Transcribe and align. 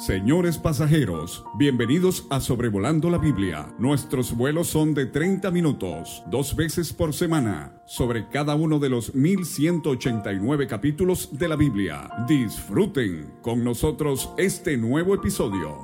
Señores 0.00 0.56
pasajeros, 0.56 1.44
bienvenidos 1.58 2.26
a 2.30 2.40
Sobrevolando 2.40 3.10
la 3.10 3.18
Biblia. 3.18 3.66
Nuestros 3.78 4.34
vuelos 4.34 4.68
son 4.68 4.94
de 4.94 5.04
30 5.04 5.50
minutos, 5.50 6.22
dos 6.28 6.56
veces 6.56 6.94
por 6.94 7.12
semana, 7.12 7.82
sobre 7.84 8.26
cada 8.30 8.54
uno 8.54 8.78
de 8.78 8.88
los 8.88 9.14
1189 9.14 10.66
capítulos 10.68 11.38
de 11.38 11.48
la 11.48 11.56
Biblia. 11.56 12.08
Disfruten 12.26 13.30
con 13.42 13.62
nosotros 13.62 14.32
este 14.38 14.78
nuevo 14.78 15.14
episodio. 15.14 15.76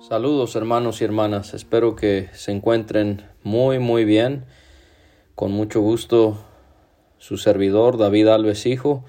Saludos 0.00 0.54
hermanos 0.54 1.00
y 1.00 1.04
hermanas, 1.04 1.54
espero 1.54 1.96
que 1.96 2.28
se 2.34 2.52
encuentren 2.52 3.22
muy 3.42 3.78
muy 3.78 4.04
bien. 4.04 4.44
Con 5.34 5.50
mucho 5.50 5.80
gusto, 5.80 6.44
su 7.16 7.38
servidor 7.38 7.96
David 7.96 8.28
Alves 8.28 8.66
Hijo 8.66 9.06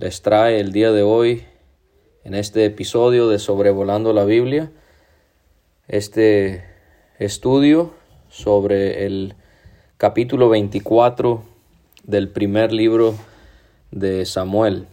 les 0.00 0.22
trae 0.22 0.60
el 0.60 0.72
día 0.72 0.92
de 0.92 1.02
hoy 1.02 1.44
en 2.24 2.34
este 2.34 2.64
episodio 2.64 3.28
de 3.28 3.38
Sobrevolando 3.38 4.14
la 4.14 4.24
Biblia 4.24 4.72
este 5.88 6.64
estudio 7.18 7.92
sobre 8.30 9.04
el 9.04 9.34
capítulo 9.98 10.48
24 10.48 11.42
del 12.04 12.30
primer 12.30 12.72
libro 12.72 13.14
de 13.90 14.24
Samuel. 14.24 14.86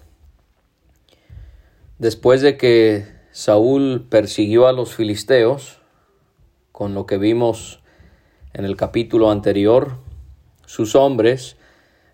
Después 1.99 2.41
de 2.41 2.57
que 2.57 3.05
Saúl 3.31 4.05
persiguió 4.09 4.67
a 4.67 4.73
los 4.73 4.93
filisteos, 4.93 5.79
con 6.73 6.93
lo 6.93 7.05
que 7.05 7.17
vimos 7.17 7.79
en 8.51 8.65
el 8.65 8.75
capítulo 8.75 9.31
anterior, 9.31 9.99
sus 10.65 10.95
hombres 10.95 11.55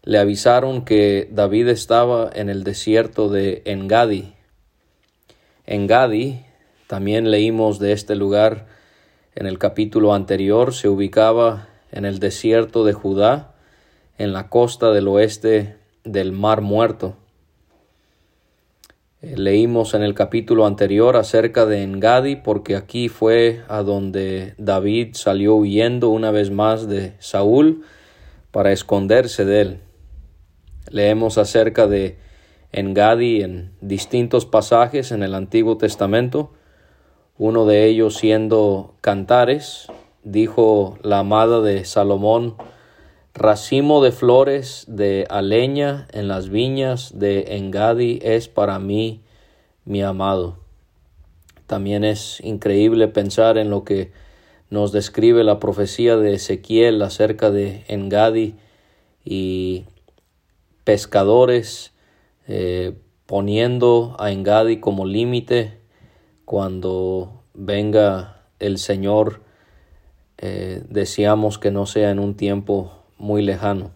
le 0.05 0.17
avisaron 0.17 0.83
que 0.83 1.29
David 1.31 1.69
estaba 1.69 2.29
en 2.33 2.49
el 2.49 2.65
desierto 2.65 3.29
de 3.29 3.61
Engadi. 3.65 4.33
Engadi, 5.65 6.41
también 6.87 7.31
leímos 7.31 7.79
de 7.79 7.93
este 7.93 8.15
lugar 8.15 8.67
en 9.33 9.47
el 9.47 9.57
capítulo 9.57 10.13
anterior, 10.13 10.73
se 10.73 10.89
ubicaba 10.89 11.69
en 11.93 12.03
el 12.03 12.19
desierto 12.19 12.83
de 12.83 12.91
Judá, 12.91 13.53
en 14.17 14.33
la 14.33 14.49
costa 14.49 14.91
del 14.91 15.07
oeste 15.07 15.77
del 16.03 16.33
Mar 16.33 16.59
Muerto. 16.59 17.15
Eh, 19.21 19.37
leímos 19.37 19.93
en 19.93 20.03
el 20.03 20.13
capítulo 20.13 20.65
anterior 20.65 21.15
acerca 21.15 21.65
de 21.65 21.81
Engadi 21.81 22.35
porque 22.35 22.75
aquí 22.75 23.07
fue 23.07 23.61
a 23.69 23.83
donde 23.83 24.53
David 24.57 25.11
salió 25.13 25.55
huyendo 25.55 26.09
una 26.09 26.31
vez 26.31 26.51
más 26.51 26.89
de 26.89 27.13
Saúl 27.19 27.85
para 28.51 28.73
esconderse 28.73 29.45
de 29.45 29.61
él. 29.61 29.79
Leemos 30.89 31.37
acerca 31.37 31.87
de 31.87 32.17
Engadi 32.71 33.41
en 33.41 33.71
distintos 33.81 34.45
pasajes 34.45 35.11
en 35.11 35.23
el 35.23 35.35
Antiguo 35.35 35.77
Testamento, 35.77 36.51
uno 37.37 37.65
de 37.65 37.85
ellos 37.85 38.15
siendo 38.15 38.95
Cantares, 39.01 39.87
dijo 40.23 40.97
la 41.01 41.19
amada 41.19 41.61
de 41.61 41.85
Salomón, 41.85 42.55
racimo 43.33 44.03
de 44.03 44.11
flores 44.11 44.85
de 44.87 45.25
aleña 45.29 46.07
en 46.11 46.27
las 46.27 46.49
viñas 46.49 47.17
de 47.17 47.57
Engadi 47.57 48.19
es 48.21 48.47
para 48.47 48.79
mí 48.79 49.21
mi 49.85 50.01
amado. 50.01 50.57
También 51.67 52.03
es 52.03 52.39
increíble 52.43 53.07
pensar 53.07 53.57
en 53.57 53.69
lo 53.69 53.83
que 53.83 54.11
nos 54.69 54.91
describe 54.91 55.43
la 55.43 55.59
profecía 55.59 56.17
de 56.17 56.35
Ezequiel 56.35 57.01
acerca 57.01 57.51
de 57.51 57.83
Engadi 57.87 58.55
y 59.23 59.85
pescadores 60.83 61.93
eh, 62.47 62.97
poniendo 63.25 64.15
a 64.19 64.31
Engadi 64.31 64.79
como 64.79 65.05
límite 65.05 65.79
cuando 66.45 67.43
venga 67.53 68.43
el 68.59 68.77
Señor. 68.77 69.41
Eh, 70.37 70.83
deseamos 70.89 71.57
que 71.57 71.71
no 71.71 71.85
sea 71.85 72.11
en 72.11 72.19
un 72.19 72.35
tiempo 72.35 73.03
muy 73.17 73.41
lejano. 73.41 73.91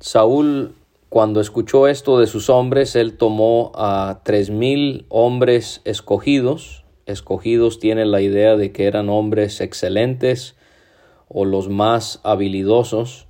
Saúl, 0.00 0.74
cuando 1.08 1.40
escuchó 1.40 1.86
esto 1.86 2.18
de 2.18 2.26
sus 2.26 2.50
hombres, 2.50 2.96
él 2.96 3.16
tomó 3.16 3.72
a 3.74 4.20
tres 4.24 4.50
mil 4.50 5.06
hombres 5.08 5.80
escogidos. 5.84 6.84
Escogidos 7.06 7.78
tiene 7.78 8.04
la 8.04 8.20
idea 8.20 8.56
de 8.56 8.72
que 8.72 8.86
eran 8.86 9.08
hombres 9.08 9.60
excelentes 9.60 10.56
o 11.28 11.44
los 11.44 11.68
más 11.68 12.20
habilidosos 12.24 13.25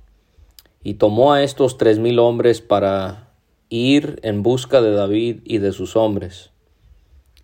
y 0.87 0.93
tomó 0.93 1.33
a 1.33 1.43
estos 1.43 1.77
tres 1.77 1.99
mil 1.99 2.17
hombres 2.17 2.61
para 2.61 3.27
ir 3.67 4.21
en 4.23 4.41
busca 4.41 4.81
de 4.81 4.93
David 4.93 5.39
y 5.43 5.57
de 5.57 5.73
sus 5.73 5.97
hombres. 5.97 6.51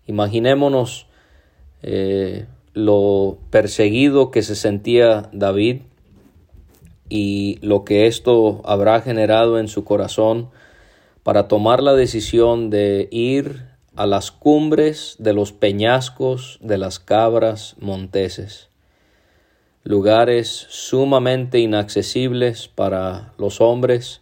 Imaginémonos 0.07 1.07
eh, 1.81 2.45
lo 2.73 3.39
perseguido 3.49 4.31
que 4.31 4.43
se 4.43 4.55
sentía 4.55 5.29
David 5.33 5.81
y 7.09 7.59
lo 7.61 7.83
que 7.83 8.07
esto 8.07 8.61
habrá 8.63 9.01
generado 9.01 9.59
en 9.59 9.67
su 9.67 9.83
corazón 9.83 10.49
para 11.23 11.49
tomar 11.49 11.83
la 11.83 11.95
decisión 11.95 12.69
de 12.69 13.09
ir 13.11 13.65
a 13.97 14.05
las 14.05 14.31
cumbres 14.31 15.17
de 15.19 15.33
los 15.33 15.51
peñascos 15.51 16.59
de 16.61 16.77
las 16.77 16.97
cabras 16.99 17.75
monteses 17.81 18.69
lugares 19.83 20.65
sumamente 20.69 21.59
inaccesibles 21.59 22.67
para 22.67 23.33
los 23.37 23.59
hombres 23.61 24.21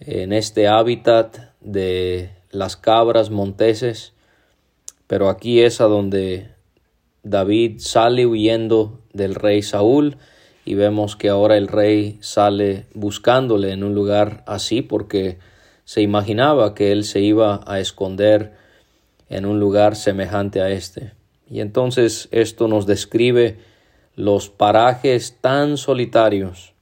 en 0.00 0.32
este 0.32 0.68
hábitat 0.68 1.52
de 1.60 2.30
las 2.50 2.76
cabras 2.76 3.30
monteses, 3.30 4.12
pero 5.06 5.28
aquí 5.28 5.60
es 5.60 5.80
a 5.80 5.84
donde 5.84 6.48
David 7.22 7.80
sale 7.80 8.26
huyendo 8.26 9.00
del 9.12 9.34
rey 9.34 9.62
Saúl 9.62 10.16
y 10.64 10.74
vemos 10.74 11.16
que 11.16 11.28
ahora 11.28 11.56
el 11.56 11.66
rey 11.66 12.18
sale 12.20 12.86
buscándole 12.94 13.72
en 13.72 13.82
un 13.82 13.94
lugar 13.94 14.44
así 14.46 14.82
porque 14.82 15.38
se 15.84 16.02
imaginaba 16.02 16.74
que 16.74 16.92
él 16.92 17.04
se 17.04 17.20
iba 17.20 17.60
a 17.66 17.80
esconder 17.80 18.52
en 19.28 19.46
un 19.46 19.58
lugar 19.58 19.96
semejante 19.96 20.60
a 20.60 20.70
este. 20.70 21.12
Y 21.50 21.60
entonces 21.60 22.28
esto 22.30 22.68
nos 22.68 22.86
describe 22.86 23.58
los 24.18 24.48
parajes 24.48 25.36
tan 25.40 25.76
solitarios 25.76 26.74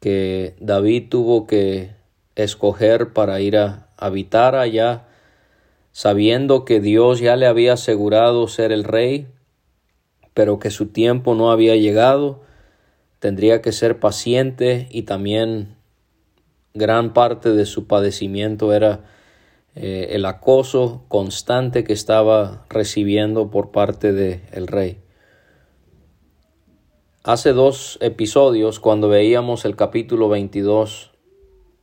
que 0.00 0.56
David 0.60 1.10
tuvo 1.10 1.46
que 1.46 1.90
escoger 2.36 3.12
para 3.12 3.38
ir 3.42 3.58
a 3.58 3.90
habitar 3.98 4.54
allá, 4.54 5.08
sabiendo 5.92 6.64
que 6.64 6.80
Dios 6.80 7.20
ya 7.20 7.36
le 7.36 7.46
había 7.46 7.74
asegurado 7.74 8.48
ser 8.48 8.72
el 8.72 8.84
rey, 8.84 9.26
pero 10.32 10.58
que 10.58 10.70
su 10.70 10.86
tiempo 10.86 11.34
no 11.34 11.50
había 11.50 11.76
llegado, 11.76 12.40
tendría 13.18 13.60
que 13.60 13.72
ser 13.72 14.00
paciente 14.00 14.88
y 14.90 15.02
también 15.02 15.76
gran 16.72 17.12
parte 17.12 17.50
de 17.50 17.66
su 17.66 17.86
padecimiento 17.86 18.72
era 18.72 19.04
eh, 19.74 20.08
el 20.12 20.24
acoso 20.24 21.04
constante 21.08 21.84
que 21.84 21.92
estaba 21.92 22.64
recibiendo 22.70 23.50
por 23.50 23.70
parte 23.70 24.14
del 24.14 24.40
el 24.52 24.66
rey. 24.66 25.02
Hace 27.28 27.52
dos 27.52 27.98
episodios, 28.00 28.80
cuando 28.80 29.10
veíamos 29.10 29.66
el 29.66 29.76
capítulo 29.76 30.30
22, 30.30 31.10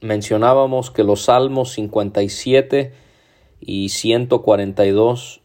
mencionábamos 0.02 0.90
que 0.90 1.04
los 1.04 1.26
Salmos 1.26 1.70
57 1.74 2.94
y 3.60 3.90
142 3.90 5.42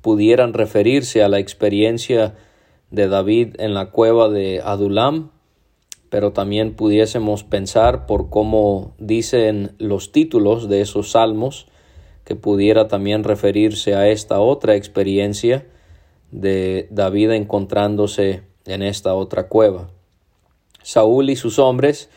pudieran 0.00 0.54
referirse 0.54 1.22
a 1.22 1.28
la 1.28 1.40
experiencia 1.40 2.36
de 2.90 3.06
David 3.06 3.56
en 3.58 3.74
la 3.74 3.90
cueva 3.90 4.30
de 4.30 4.62
Adulam, 4.64 5.30
pero 6.08 6.32
también 6.32 6.74
pudiésemos 6.74 7.44
pensar 7.44 8.06
por 8.06 8.30
cómo 8.30 8.94
dicen 8.96 9.74
los 9.76 10.10
títulos 10.10 10.70
de 10.70 10.80
esos 10.80 11.10
salmos, 11.10 11.66
que 12.24 12.34
pudiera 12.34 12.88
también 12.88 13.24
referirse 13.24 13.94
a 13.94 14.08
esta 14.08 14.40
otra 14.40 14.74
experiencia 14.74 15.66
de 16.30 16.88
David 16.90 17.32
encontrándose 17.32 18.53
en 18.66 18.82
esta 18.82 19.14
otra 19.14 19.48
cueva. 19.48 19.90
Saúl 20.82 21.30
y 21.30 21.36
sus 21.36 21.58
hombres 21.58 22.10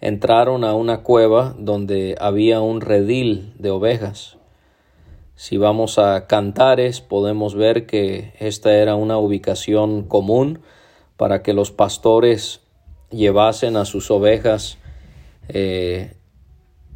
entraron 0.00 0.64
a 0.64 0.74
una 0.74 1.02
cueva 1.02 1.54
donde 1.58 2.16
había 2.20 2.60
un 2.60 2.80
redil 2.80 3.54
de 3.58 3.70
ovejas. 3.70 4.36
Si 5.34 5.56
vamos 5.56 5.98
a 5.98 6.26
Cantares 6.26 7.00
podemos 7.00 7.54
ver 7.54 7.86
que 7.86 8.32
esta 8.40 8.74
era 8.74 8.96
una 8.96 9.18
ubicación 9.18 10.02
común 10.02 10.60
para 11.16 11.42
que 11.42 11.52
los 11.52 11.70
pastores 11.70 12.60
llevasen 13.10 13.76
a 13.76 13.84
sus 13.84 14.10
ovejas 14.10 14.78
eh, 15.48 16.14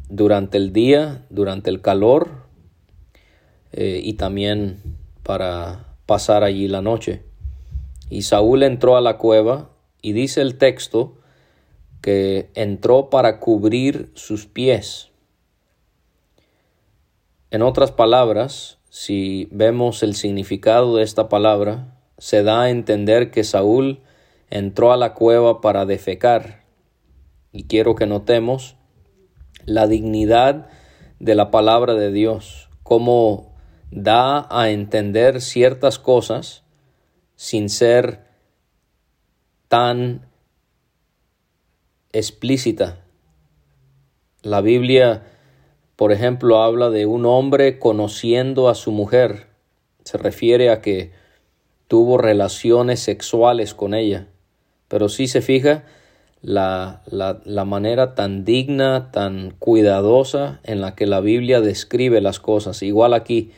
durante 0.09 0.57
el 0.57 0.73
día, 0.73 1.25
durante 1.29 1.69
el 1.69 1.81
calor 1.81 2.43
eh, 3.71 4.01
y 4.03 4.13
también 4.13 4.81
para 5.23 5.95
pasar 6.05 6.43
allí 6.43 6.67
la 6.67 6.81
noche. 6.81 7.23
Y 8.13 8.21
Saúl 8.21 8.61
entró 8.61 8.95
a 8.95 9.01
la 9.01 9.17
cueva 9.17 9.71
y 9.99 10.13
dice 10.13 10.41
el 10.41 10.59
texto 10.59 11.17
que 11.99 12.51
entró 12.53 13.09
para 13.09 13.39
cubrir 13.39 14.11
sus 14.13 14.45
pies. 14.45 15.09
En 17.49 17.63
otras 17.63 17.91
palabras, 17.91 18.77
si 18.91 19.47
vemos 19.49 20.03
el 20.03 20.13
significado 20.13 20.97
de 20.97 21.03
esta 21.03 21.27
palabra, 21.27 21.97
se 22.19 22.43
da 22.43 22.61
a 22.61 22.69
entender 22.69 23.31
que 23.31 23.43
Saúl 23.43 24.01
entró 24.51 24.93
a 24.93 24.97
la 24.97 25.15
cueva 25.15 25.59
para 25.59 25.87
defecar. 25.87 26.65
Y 27.51 27.63
quiero 27.63 27.95
que 27.95 28.05
notemos 28.05 28.75
la 29.65 29.87
dignidad 29.87 30.67
de 31.17 31.33
la 31.33 31.49
palabra 31.49 31.95
de 31.95 32.11
Dios, 32.11 32.69
cómo 32.83 33.55
da 33.89 34.45
a 34.51 34.69
entender 34.69 35.41
ciertas 35.41 35.97
cosas 35.97 36.62
sin 37.35 37.69
ser 37.69 38.21
tan 39.67 40.27
explícita. 42.11 42.99
La 44.41 44.61
Biblia, 44.61 45.23
por 45.95 46.11
ejemplo, 46.11 46.61
habla 46.61 46.89
de 46.89 47.05
un 47.05 47.25
hombre 47.25 47.79
conociendo 47.79 48.69
a 48.69 48.75
su 48.75 48.91
mujer. 48.91 49.47
Se 50.03 50.17
refiere 50.17 50.69
a 50.69 50.81
que 50.81 51.11
tuvo 51.87 52.17
relaciones 52.17 52.99
sexuales 52.99 53.73
con 53.73 53.93
ella. 53.93 54.27
Pero 54.87 55.09
si 55.09 55.27
se 55.27 55.41
fija 55.41 55.85
la, 56.41 57.01
la, 57.05 57.41
la, 57.45 57.65
manera 57.65 58.15
tan 58.15 58.43
digna, 58.43 59.11
tan 59.11 59.51
cuidadosa 59.57 60.59
en 60.63 60.81
la 60.81 60.93
que 60.93 61.07
la 61.07 61.21
Biblia 61.21 61.61
describe 61.61 62.19
las 62.21 62.39
cosas. 62.39 62.83
Igual 62.83 63.13
aquí 63.13 63.51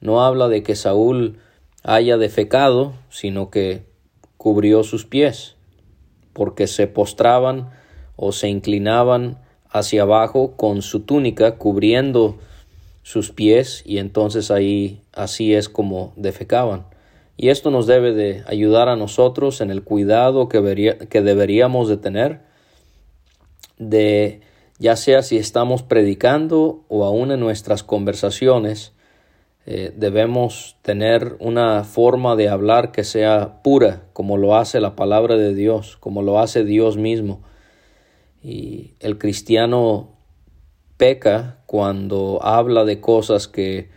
no 0.00 0.22
habla 0.22 0.48
de 0.48 0.62
que 0.62 0.76
Saúl 0.76 1.38
haya 1.86 2.16
defecado, 2.18 2.94
sino 3.08 3.48
que 3.48 3.86
cubrió 4.36 4.82
sus 4.82 5.06
pies, 5.06 5.54
porque 6.32 6.66
se 6.66 6.88
postraban 6.88 7.70
o 8.16 8.32
se 8.32 8.48
inclinaban 8.48 9.38
hacia 9.70 10.02
abajo 10.02 10.56
con 10.56 10.82
su 10.82 11.00
túnica 11.00 11.56
cubriendo 11.58 12.38
sus 13.02 13.30
pies 13.30 13.82
y 13.86 13.98
entonces 13.98 14.50
ahí 14.50 15.02
así 15.12 15.54
es 15.54 15.68
como 15.68 16.12
defecaban. 16.16 16.86
Y 17.36 17.50
esto 17.50 17.70
nos 17.70 17.86
debe 17.86 18.12
de 18.12 18.42
ayudar 18.48 18.88
a 18.88 18.96
nosotros 18.96 19.60
en 19.60 19.70
el 19.70 19.84
cuidado 19.84 20.48
que, 20.48 21.06
que 21.08 21.22
deberíamos 21.22 21.88
de 21.88 21.98
tener 21.98 22.40
de 23.78 24.40
ya 24.78 24.96
sea 24.96 25.22
si 25.22 25.36
estamos 25.36 25.84
predicando 25.84 26.84
o 26.88 27.04
aún 27.04 27.30
en 27.30 27.40
nuestras 27.40 27.82
conversaciones, 27.84 28.92
eh, 29.68 29.92
debemos 29.96 30.76
tener 30.82 31.34
una 31.40 31.82
forma 31.82 32.36
de 32.36 32.48
hablar 32.48 32.92
que 32.92 33.02
sea 33.02 33.62
pura, 33.64 34.04
como 34.12 34.36
lo 34.36 34.54
hace 34.54 34.80
la 34.80 34.94
palabra 34.94 35.34
de 35.34 35.56
Dios, 35.56 35.96
como 35.96 36.22
lo 36.22 36.38
hace 36.38 36.64
Dios 36.64 36.96
mismo. 36.96 37.42
Y 38.44 38.94
el 39.00 39.18
cristiano 39.18 40.16
peca 40.96 41.58
cuando 41.66 42.38
habla 42.42 42.84
de 42.84 43.00
cosas 43.00 43.48
que, 43.48 43.90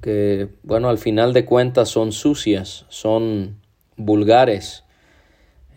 que, 0.00 0.50
bueno, 0.62 0.88
al 0.88 0.98
final 0.98 1.32
de 1.32 1.44
cuentas 1.44 1.88
son 1.88 2.12
sucias, 2.12 2.86
son 2.88 3.56
vulgares. 3.96 4.84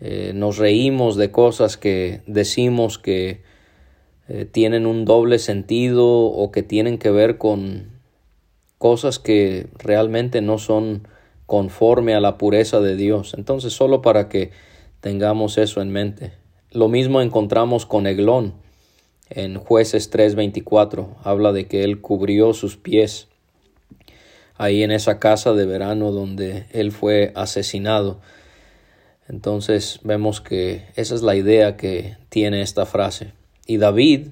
Eh, 0.00 0.30
nos 0.36 0.56
reímos 0.56 1.16
de 1.16 1.32
cosas 1.32 1.76
que 1.76 2.22
decimos 2.28 3.00
que 3.00 3.42
eh, 4.28 4.44
tienen 4.44 4.86
un 4.86 5.04
doble 5.04 5.40
sentido 5.40 6.06
o 6.06 6.52
que 6.52 6.62
tienen 6.62 6.98
que 6.98 7.10
ver 7.10 7.38
con 7.38 7.95
cosas 8.78 9.18
que 9.18 9.68
realmente 9.78 10.40
no 10.40 10.58
son 10.58 11.08
conforme 11.46 12.14
a 12.14 12.20
la 12.20 12.38
pureza 12.38 12.80
de 12.80 12.96
Dios. 12.96 13.34
Entonces, 13.36 13.72
solo 13.72 14.02
para 14.02 14.28
que 14.28 14.50
tengamos 15.00 15.58
eso 15.58 15.80
en 15.80 15.90
mente. 15.90 16.32
Lo 16.72 16.88
mismo 16.88 17.20
encontramos 17.20 17.86
con 17.86 18.06
Eglón 18.06 18.54
en 19.30 19.58
jueces 19.58 20.10
3:24. 20.10 21.16
Habla 21.22 21.52
de 21.52 21.66
que 21.66 21.84
él 21.84 22.00
cubrió 22.00 22.52
sus 22.52 22.76
pies 22.76 23.28
ahí 24.56 24.82
en 24.82 24.90
esa 24.90 25.18
casa 25.18 25.52
de 25.52 25.66
verano 25.66 26.12
donde 26.12 26.66
él 26.72 26.92
fue 26.92 27.32
asesinado. 27.34 28.20
Entonces 29.28 30.00
vemos 30.02 30.40
que 30.40 30.86
esa 30.96 31.14
es 31.14 31.22
la 31.22 31.36
idea 31.36 31.76
que 31.76 32.16
tiene 32.28 32.62
esta 32.62 32.86
frase. 32.86 33.32
Y 33.66 33.78
David 33.78 34.28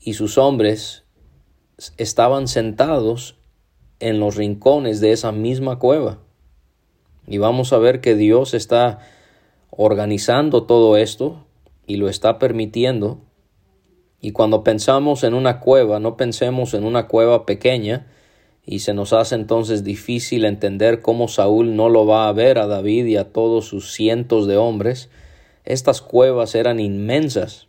y 0.00 0.14
sus 0.14 0.38
hombres 0.38 1.04
estaban 1.96 2.48
sentados 2.48 3.39
en 4.00 4.18
los 4.18 4.36
rincones 4.36 5.00
de 5.00 5.12
esa 5.12 5.30
misma 5.30 5.78
cueva. 5.78 6.18
Y 7.26 7.38
vamos 7.38 7.72
a 7.72 7.78
ver 7.78 8.00
que 8.00 8.16
Dios 8.16 8.54
está 8.54 8.98
organizando 9.70 10.64
todo 10.64 10.96
esto 10.96 11.44
y 11.86 11.96
lo 11.96 12.08
está 12.08 12.38
permitiendo. 12.38 13.20
Y 14.20 14.32
cuando 14.32 14.64
pensamos 14.64 15.22
en 15.22 15.34
una 15.34 15.60
cueva, 15.60 16.00
no 16.00 16.16
pensemos 16.16 16.74
en 16.74 16.84
una 16.84 17.06
cueva 17.06 17.46
pequeña 17.46 18.06
y 18.66 18.80
se 18.80 18.94
nos 18.94 19.12
hace 19.12 19.34
entonces 19.34 19.84
difícil 19.84 20.44
entender 20.44 21.00
cómo 21.00 21.28
Saúl 21.28 21.76
no 21.76 21.88
lo 21.88 22.06
va 22.06 22.28
a 22.28 22.32
ver 22.32 22.58
a 22.58 22.66
David 22.66 23.06
y 23.06 23.16
a 23.16 23.32
todos 23.32 23.66
sus 23.66 23.92
cientos 23.92 24.46
de 24.46 24.56
hombres. 24.56 25.08
Estas 25.64 26.02
cuevas 26.02 26.54
eran 26.54 26.80
inmensas. 26.80 27.68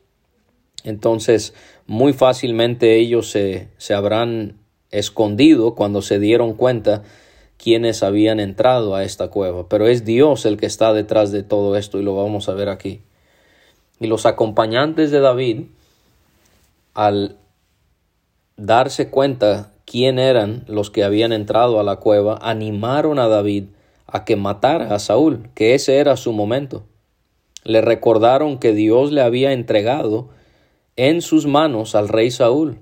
Entonces, 0.83 1.53
muy 1.87 2.13
fácilmente 2.13 2.97
ellos 2.97 3.29
se, 3.29 3.69
se 3.77 3.93
habrán 3.93 4.60
escondido 4.91 5.75
cuando 5.75 6.01
se 6.01 6.19
dieron 6.19 6.53
cuenta 6.53 7.03
quienes 7.57 8.03
habían 8.03 8.39
entrado 8.39 8.95
a 8.95 9.03
esta 9.03 9.29
cueva. 9.29 9.67
Pero 9.69 9.87
es 9.87 10.03
Dios 10.03 10.45
el 10.45 10.57
que 10.57 10.65
está 10.65 10.93
detrás 10.93 11.31
de 11.31 11.43
todo 11.43 11.75
esto 11.75 11.99
y 11.99 12.03
lo 12.03 12.15
vamos 12.15 12.49
a 12.49 12.53
ver 12.53 12.69
aquí. 12.69 13.01
Y 13.99 14.07
los 14.07 14.25
acompañantes 14.25 15.11
de 15.11 15.19
David, 15.19 15.65
al 16.93 17.37
darse 18.57 19.09
cuenta 19.09 19.73
quién 19.85 20.17
eran 20.17 20.63
los 20.67 20.89
que 20.89 21.03
habían 21.03 21.33
entrado 21.33 21.79
a 21.79 21.83
la 21.83 21.97
cueva, 21.97 22.39
animaron 22.41 23.19
a 23.19 23.27
David 23.27 23.65
a 24.07 24.25
que 24.25 24.35
matara 24.35 24.93
a 24.93 24.99
Saúl, 24.99 25.49
que 25.53 25.75
ese 25.75 25.97
era 25.97 26.17
su 26.17 26.33
momento. 26.33 26.83
Le 27.63 27.81
recordaron 27.81 28.57
que 28.57 28.73
Dios 28.73 29.11
le 29.11 29.21
había 29.21 29.53
entregado 29.53 30.29
en 30.95 31.21
sus 31.21 31.45
manos 31.45 31.93
al 31.93 32.09
rey 32.09 32.31
Saúl 32.31 32.79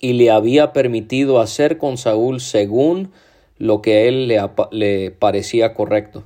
y 0.00 0.12
le 0.14 0.30
había 0.30 0.72
permitido 0.72 1.40
hacer 1.40 1.78
con 1.78 1.96
Saúl 1.96 2.40
según 2.40 3.12
lo 3.58 3.80
que 3.80 3.94
a 3.94 4.00
él 4.02 4.28
le, 4.28 4.40
le 4.70 5.10
parecía 5.10 5.74
correcto. 5.74 6.24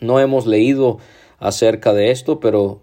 No 0.00 0.20
hemos 0.20 0.46
leído 0.46 0.98
acerca 1.38 1.92
de 1.92 2.10
esto, 2.10 2.40
pero 2.40 2.82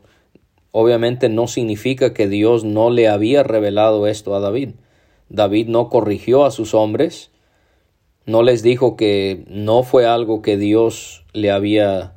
obviamente 0.71 1.29
no 1.29 1.47
significa 1.47 2.13
que 2.13 2.27
Dios 2.27 2.65
no 2.65 2.89
le 2.89 3.07
había 3.07 3.43
revelado 3.43 4.07
esto 4.07 4.35
a 4.35 4.39
David. 4.39 4.71
David 5.29 5.67
no 5.67 5.89
corrigió 5.89 6.45
a 6.45 6.51
sus 6.51 6.73
hombres, 6.73 7.31
no 8.25 8.43
les 8.43 8.63
dijo 8.63 8.95
que 8.95 9.45
no 9.47 9.83
fue 9.83 10.05
algo 10.05 10.41
que 10.41 10.57
Dios 10.57 11.25
le 11.33 11.51
había 11.51 12.15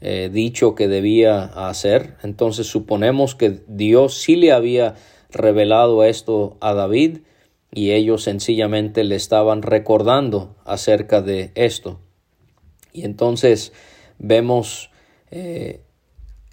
eh, 0.00 0.28
dicho 0.30 0.74
que 0.74 0.88
debía 0.88 1.44
hacer. 1.68 2.16
Entonces 2.22 2.66
suponemos 2.66 3.34
que 3.34 3.60
Dios 3.68 4.14
sí 4.14 4.36
le 4.36 4.52
había 4.52 4.96
revelado 5.30 6.04
esto 6.04 6.56
a 6.60 6.74
David 6.74 7.20
y 7.74 7.90
ellos 7.90 8.22
sencillamente 8.22 9.02
le 9.02 9.16
estaban 9.16 9.62
recordando 9.62 10.54
acerca 10.64 11.20
de 11.20 11.50
esto. 11.56 11.98
Y 12.92 13.04
entonces 13.04 13.72
vemos 14.18 14.90
eh, 15.32 15.80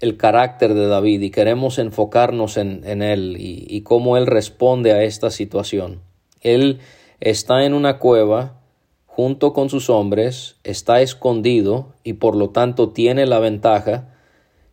el 0.00 0.16
carácter 0.16 0.74
de 0.74 0.88
David 0.88 1.20
y 1.22 1.30
queremos 1.30 1.78
enfocarnos 1.78 2.56
en, 2.56 3.02
él 3.02 3.36
y, 3.38 3.64
y, 3.68 3.82
cómo 3.82 4.16
él 4.16 4.26
responde 4.26 4.90
a 4.92 5.04
esta 5.04 5.30
situación. 5.30 6.00
Él 6.40 6.80
está 7.20 7.64
en 7.64 7.74
una 7.74 8.00
cueva 8.00 8.60
junto 9.06 9.52
con 9.52 9.70
sus 9.70 9.90
hombres, 9.90 10.56
está 10.64 11.02
escondido 11.02 11.92
y 12.02 12.14
por 12.14 12.34
lo 12.34 12.50
tanto 12.50 12.88
tiene 12.90 13.26
la 13.26 13.38
ventaja, 13.38 14.08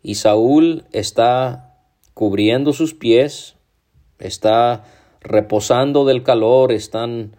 y 0.02 0.16
Saúl 0.16 0.84
está 0.92 1.76
cubriendo 2.14 2.72
sus 2.72 2.94
pies, 2.94 3.56
está 4.18 4.84
reposando 5.20 6.04
del 6.04 6.22
calor, 6.22 6.72
están 6.72 7.36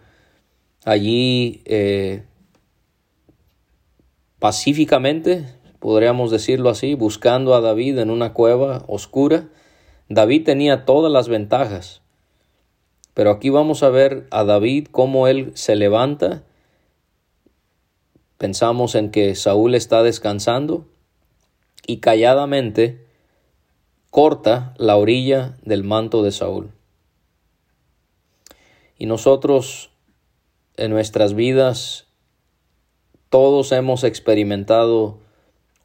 allí 0.86 1.62
eh, 1.66 2.24
pacíficamente, 4.40 5.46
podríamos 5.80 6.32
decirlo 6.32 6.70
así, 6.70 6.96
buscando 6.96 7.54
a 7.54 7.62
David 7.62 8.00
en 8.00 8.10
una 8.10 8.34
cueva 8.34 8.84
oscura. 8.88 9.50
David 10.10 10.44
tenía 10.46 10.86
todas 10.86 11.12
las 11.12 11.28
ventajas. 11.28 12.02
Pero 13.14 13.32
aquí 13.32 13.50
vamos 13.50 13.84
a 13.84 13.90
ver 13.90 14.28
a 14.32 14.44
David 14.44 14.88
cómo 14.90 15.28
él 15.28 15.52
se 15.54 15.76
levanta. 15.76 16.44
Pensamos 18.38 18.96
en 18.96 19.12
que 19.12 19.36
Saúl 19.36 19.76
está 19.76 20.02
descansando 20.02 20.88
y 21.86 21.98
calladamente 21.98 23.06
corta 24.10 24.74
la 24.78 24.96
orilla 24.96 25.58
del 25.64 25.84
manto 25.84 26.24
de 26.24 26.32
Saúl. 26.32 26.72
Y 29.02 29.08
nosotros 29.08 29.90
en 30.78 30.92
nuestras 30.92 31.34
vidas 31.34 32.06
todos 33.30 33.72
hemos 33.72 34.04
experimentado 34.04 35.18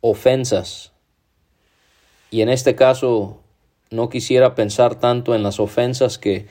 ofensas. 0.03 0.93
Y 2.31 2.43
en 2.43 2.51
este 2.51 2.75
caso 2.75 3.41
no 3.91 4.11
quisiera 4.11 4.55
pensar 4.55 4.97
tanto 4.97 5.35
en 5.35 5.43
las 5.43 5.61
ofensas 5.61 6.19
que 6.19 6.47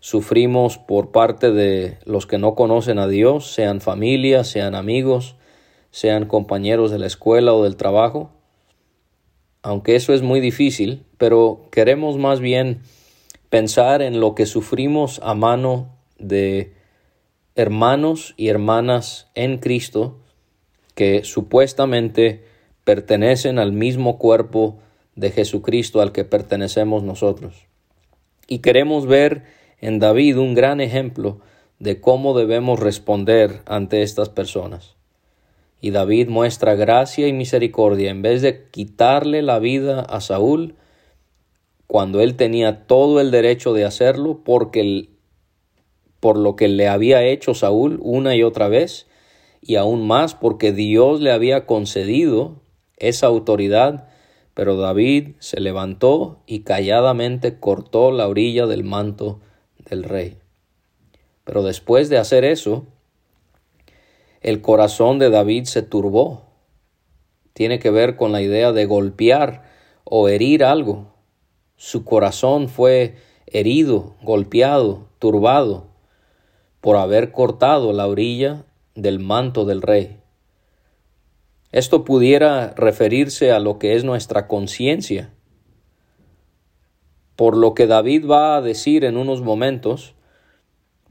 sufrimos 0.00 0.78
por 0.78 1.10
parte 1.12 1.52
de 1.52 1.98
los 2.06 2.24
que 2.24 2.38
no 2.38 2.54
conocen 2.54 2.98
a 2.98 3.08
Dios, 3.08 3.52
sean 3.52 3.82
familia, 3.82 4.42
sean 4.44 4.74
amigos, 4.74 5.36
sean 5.90 6.24
compañeros 6.24 6.90
de 6.90 6.98
la 6.98 7.08
escuela 7.08 7.52
o 7.52 7.62
del 7.62 7.76
trabajo. 7.76 8.30
Aunque 9.60 9.96
eso 9.96 10.14
es 10.14 10.22
muy 10.22 10.40
difícil, 10.40 11.04
pero 11.18 11.68
queremos 11.70 12.16
más 12.16 12.40
bien 12.40 12.80
pensar 13.50 14.00
en 14.00 14.18
lo 14.18 14.34
que 14.34 14.46
sufrimos 14.46 15.20
a 15.22 15.34
mano 15.34 15.94
de 16.18 16.72
hermanos 17.54 18.34
y 18.36 18.48
hermanas 18.48 19.30
en 19.34 19.58
Cristo 19.58 20.18
que 20.94 21.24
supuestamente 21.24 22.44
pertenecen 22.84 23.58
al 23.58 23.72
mismo 23.72 24.18
cuerpo 24.18 24.78
de 25.14 25.30
Jesucristo 25.30 26.00
al 26.00 26.12
que 26.12 26.24
pertenecemos 26.24 27.02
nosotros. 27.02 27.66
Y 28.46 28.58
queremos 28.58 29.06
ver 29.06 29.44
en 29.80 29.98
David 29.98 30.38
un 30.38 30.54
gran 30.54 30.80
ejemplo 30.80 31.40
de 31.78 32.00
cómo 32.00 32.38
debemos 32.38 32.80
responder 32.80 33.62
ante 33.66 34.02
estas 34.02 34.28
personas. 34.28 34.96
Y 35.80 35.90
David 35.90 36.28
muestra 36.28 36.74
gracia 36.74 37.28
y 37.28 37.32
misericordia 37.32 38.10
en 38.10 38.22
vez 38.22 38.42
de 38.42 38.68
quitarle 38.70 39.42
la 39.42 39.58
vida 39.58 40.00
a 40.00 40.20
Saúl, 40.20 40.74
cuando 41.86 42.20
él 42.20 42.36
tenía 42.36 42.86
todo 42.86 43.20
el 43.20 43.30
derecho 43.30 43.72
de 43.72 43.84
hacerlo 43.84 44.40
porque 44.44 45.10
por 46.26 46.38
lo 46.38 46.56
que 46.56 46.66
le 46.66 46.88
había 46.88 47.22
hecho 47.22 47.54
Saúl 47.54 48.00
una 48.02 48.34
y 48.34 48.42
otra 48.42 48.66
vez, 48.66 49.06
y 49.60 49.76
aún 49.76 50.04
más 50.04 50.34
porque 50.34 50.72
Dios 50.72 51.20
le 51.20 51.30
había 51.30 51.66
concedido 51.66 52.56
esa 52.96 53.28
autoridad, 53.28 54.08
pero 54.52 54.76
David 54.76 55.36
se 55.38 55.60
levantó 55.60 56.42
y 56.44 56.64
calladamente 56.64 57.60
cortó 57.60 58.10
la 58.10 58.26
orilla 58.26 58.66
del 58.66 58.82
manto 58.82 59.38
del 59.88 60.02
rey. 60.02 60.36
Pero 61.44 61.62
después 61.62 62.08
de 62.08 62.18
hacer 62.18 62.44
eso, 62.44 62.86
el 64.40 64.60
corazón 64.62 65.20
de 65.20 65.30
David 65.30 65.66
se 65.66 65.82
turbó. 65.82 66.42
Tiene 67.52 67.78
que 67.78 67.92
ver 67.92 68.16
con 68.16 68.32
la 68.32 68.42
idea 68.42 68.72
de 68.72 68.84
golpear 68.86 69.62
o 70.02 70.28
herir 70.28 70.64
algo. 70.64 71.06
Su 71.76 72.04
corazón 72.04 72.68
fue 72.68 73.14
herido, 73.46 74.16
golpeado, 74.22 75.06
turbado 75.20 75.94
por 76.80 76.96
haber 76.96 77.32
cortado 77.32 77.92
la 77.92 78.06
orilla 78.06 78.64
del 78.94 79.18
manto 79.18 79.64
del 79.64 79.82
rey. 79.82 80.18
Esto 81.72 82.04
pudiera 82.04 82.72
referirse 82.76 83.52
a 83.52 83.58
lo 83.58 83.78
que 83.78 83.96
es 83.96 84.04
nuestra 84.04 84.46
conciencia. 84.46 85.32
Por 87.34 87.56
lo 87.56 87.74
que 87.74 87.86
David 87.86 88.26
va 88.26 88.56
a 88.56 88.62
decir 88.62 89.04
en 89.04 89.16
unos 89.16 89.42
momentos, 89.42 90.14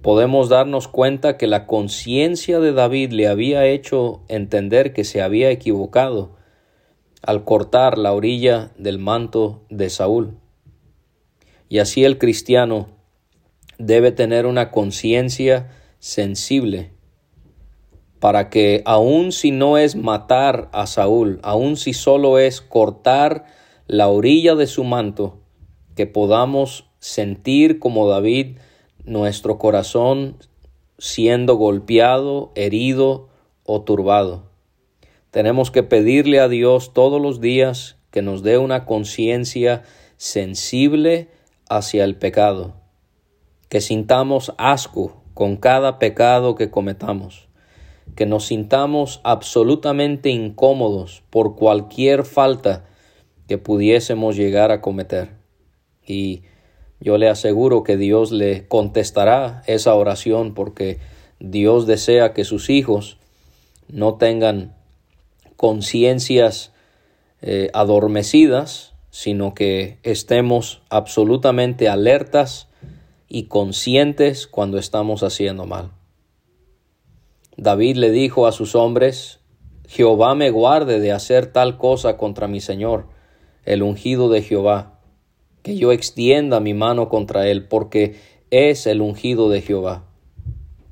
podemos 0.01 0.49
darnos 0.49 0.87
cuenta 0.87 1.37
que 1.37 1.45
la 1.45 1.67
conciencia 1.67 2.59
de 2.59 2.73
David 2.73 3.11
le 3.11 3.27
había 3.27 3.65
hecho 3.65 4.23
entender 4.27 4.93
que 4.93 5.03
se 5.03 5.21
había 5.21 5.51
equivocado 5.51 6.35
al 7.21 7.43
cortar 7.43 7.97
la 7.97 8.13
orilla 8.13 8.71
del 8.77 8.97
manto 8.97 9.63
de 9.69 9.89
Saúl. 9.89 10.37
Y 11.69 11.79
así 11.79 12.03
el 12.03 12.17
cristiano 12.17 12.87
debe 13.77 14.11
tener 14.11 14.45
una 14.45 14.71
conciencia 14.71 15.69
sensible 15.99 16.91
para 18.19 18.49
que 18.49 18.81
aun 18.85 19.31
si 19.31 19.51
no 19.51 19.77
es 19.77 19.95
matar 19.95 20.69
a 20.71 20.87
Saúl, 20.87 21.39
aun 21.43 21.77
si 21.77 21.93
solo 21.93 22.39
es 22.39 22.61
cortar 22.61 23.45
la 23.87 24.07
orilla 24.07 24.55
de 24.55 24.67
su 24.67 24.83
manto, 24.83 25.39
que 25.95 26.07
podamos 26.07 26.89
sentir 26.99 27.77
como 27.77 28.09
David 28.09 28.57
nuestro 29.03 29.59
corazón 29.59 30.37
siendo 30.97 31.55
golpeado, 31.55 32.51
herido 32.55 33.29
o 33.63 33.83
turbado. 33.83 34.49
Tenemos 35.29 35.69
que 35.69 35.83
pedirle 35.83 36.39
a 36.39 36.47
Dios 36.47 36.93
todos 36.93 37.21
los 37.21 37.41
días 37.41 37.97
que 38.09 38.21
nos 38.21 38.41
dé 38.41 38.57
una 38.57 38.85
conciencia 38.85 39.83
sensible 40.17 41.29
hacia 41.69 42.05
el 42.05 42.15
pecado, 42.15 42.73
que 43.69 43.81
sintamos 43.81 44.53
asco 44.57 45.21
con 45.33 45.57
cada 45.57 45.99
pecado 45.99 46.55
que 46.55 46.69
cometamos, 46.69 47.47
que 48.15 48.25
nos 48.25 48.45
sintamos 48.45 49.19
absolutamente 49.23 50.29
incómodos 50.29 51.23
por 51.29 51.55
cualquier 51.55 52.23
falta 52.23 52.85
que 53.47 53.57
pudiésemos 53.57 54.35
llegar 54.35 54.71
a 54.71 54.81
cometer. 54.81 55.29
Y 56.05 56.43
yo 56.99 57.17
le 57.17 57.27
aseguro 57.27 57.83
que 57.83 57.97
Dios 57.97 58.31
le 58.31 58.67
contestará 58.67 59.61
esa 59.67 59.93
oración 59.93 60.53
porque 60.53 60.99
Dios 61.39 61.85
desea 61.85 62.33
que 62.33 62.45
sus 62.45 62.69
hijos 62.69 63.17
no 63.89 64.15
tengan 64.15 64.73
conciencias 65.55 66.71
eh, 67.41 67.69
adormecidas, 67.73 68.93
sino 69.11 69.53
que 69.53 69.99
estemos 70.03 70.81
absolutamente 70.89 71.89
alertas 71.89 72.69
y 73.27 73.47
conscientes 73.47 74.47
cuando 74.47 74.77
estamos 74.77 75.23
haciendo 75.23 75.65
mal. 75.65 75.91
David 77.57 77.97
le 77.97 78.11
dijo 78.11 78.47
a 78.47 78.51
sus 78.51 78.75
hombres, 78.75 79.39
Jehová 79.87 80.35
me 80.35 80.49
guarde 80.49 80.99
de 80.99 81.11
hacer 81.11 81.51
tal 81.51 81.77
cosa 81.77 82.17
contra 82.17 82.47
mi 82.47 82.59
Señor, 82.59 83.07
el 83.65 83.83
ungido 83.83 84.29
de 84.29 84.41
Jehová 84.41 84.95
que 85.65 85.77
yo 85.77 85.91
extienda 85.91 86.59
mi 86.59 86.75
mano 86.75 87.09
contra 87.09 87.47
él, 87.47 87.67
porque 87.67 88.17
es 88.51 88.85
el 88.85 89.01
ungido 89.01 89.49
de 89.49 89.63
Jehová. 89.63 90.05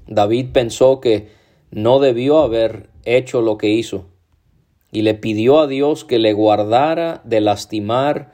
David 0.08 0.48
pensó 0.52 1.00
que 1.00 1.30
no 1.70 2.00
debió 2.00 2.40
haber 2.40 2.90
hecho 3.06 3.44
lo 3.44 3.60
que 3.60 3.70
hizo, 3.70 4.08
y 4.92 5.04
le 5.04 5.14
pidió 5.14 5.60
a 5.60 5.68
Dios 5.68 6.06
que 6.06 6.18
le 6.18 6.34
guardara 6.34 7.22
de 7.24 7.40
lastimar 7.40 8.34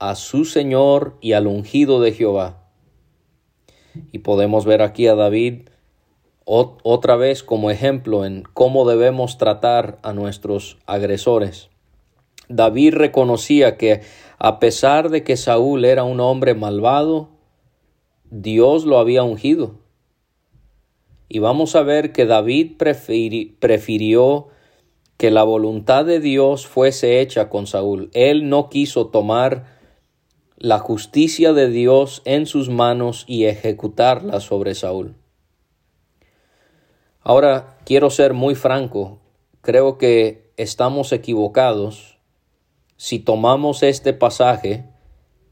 a 0.00 0.16
su 0.16 0.44
Señor 0.46 1.16
y 1.20 1.34
al 1.34 1.46
ungido 1.46 2.00
de 2.00 2.10
Jehová. 2.10 2.67
Y 4.12 4.20
podemos 4.20 4.64
ver 4.64 4.82
aquí 4.82 5.06
a 5.06 5.14
David 5.14 5.68
otra 6.44 7.16
vez 7.16 7.42
como 7.42 7.70
ejemplo 7.70 8.24
en 8.24 8.42
cómo 8.54 8.88
debemos 8.88 9.36
tratar 9.36 9.98
a 10.02 10.12
nuestros 10.14 10.78
agresores. 10.86 11.68
David 12.48 12.94
reconocía 12.94 13.76
que 13.76 14.00
a 14.38 14.58
pesar 14.58 15.10
de 15.10 15.22
que 15.24 15.36
Saúl 15.36 15.84
era 15.84 16.04
un 16.04 16.20
hombre 16.20 16.54
malvado, 16.54 17.28
Dios 18.30 18.84
lo 18.86 18.98
había 18.98 19.22
ungido. 19.22 19.74
Y 21.28 21.40
vamos 21.40 21.76
a 21.76 21.82
ver 21.82 22.12
que 22.12 22.24
David 22.24 22.78
prefirió 23.58 24.48
que 25.18 25.30
la 25.30 25.42
voluntad 25.42 26.06
de 26.06 26.20
Dios 26.20 26.66
fuese 26.66 27.20
hecha 27.20 27.50
con 27.50 27.66
Saúl. 27.66 28.08
Él 28.14 28.48
no 28.48 28.70
quiso 28.70 29.08
tomar 29.08 29.77
la 30.60 30.80
justicia 30.80 31.52
de 31.52 31.70
Dios 31.70 32.20
en 32.24 32.46
sus 32.46 32.68
manos 32.68 33.24
y 33.28 33.44
ejecutarla 33.44 34.40
sobre 34.40 34.74
Saúl. 34.74 35.14
Ahora 37.20 37.78
quiero 37.84 38.10
ser 38.10 38.34
muy 38.34 38.56
franco, 38.56 39.20
creo 39.60 39.98
que 39.98 40.50
estamos 40.56 41.12
equivocados 41.12 42.18
si 42.96 43.20
tomamos 43.20 43.84
este 43.84 44.12
pasaje 44.12 44.84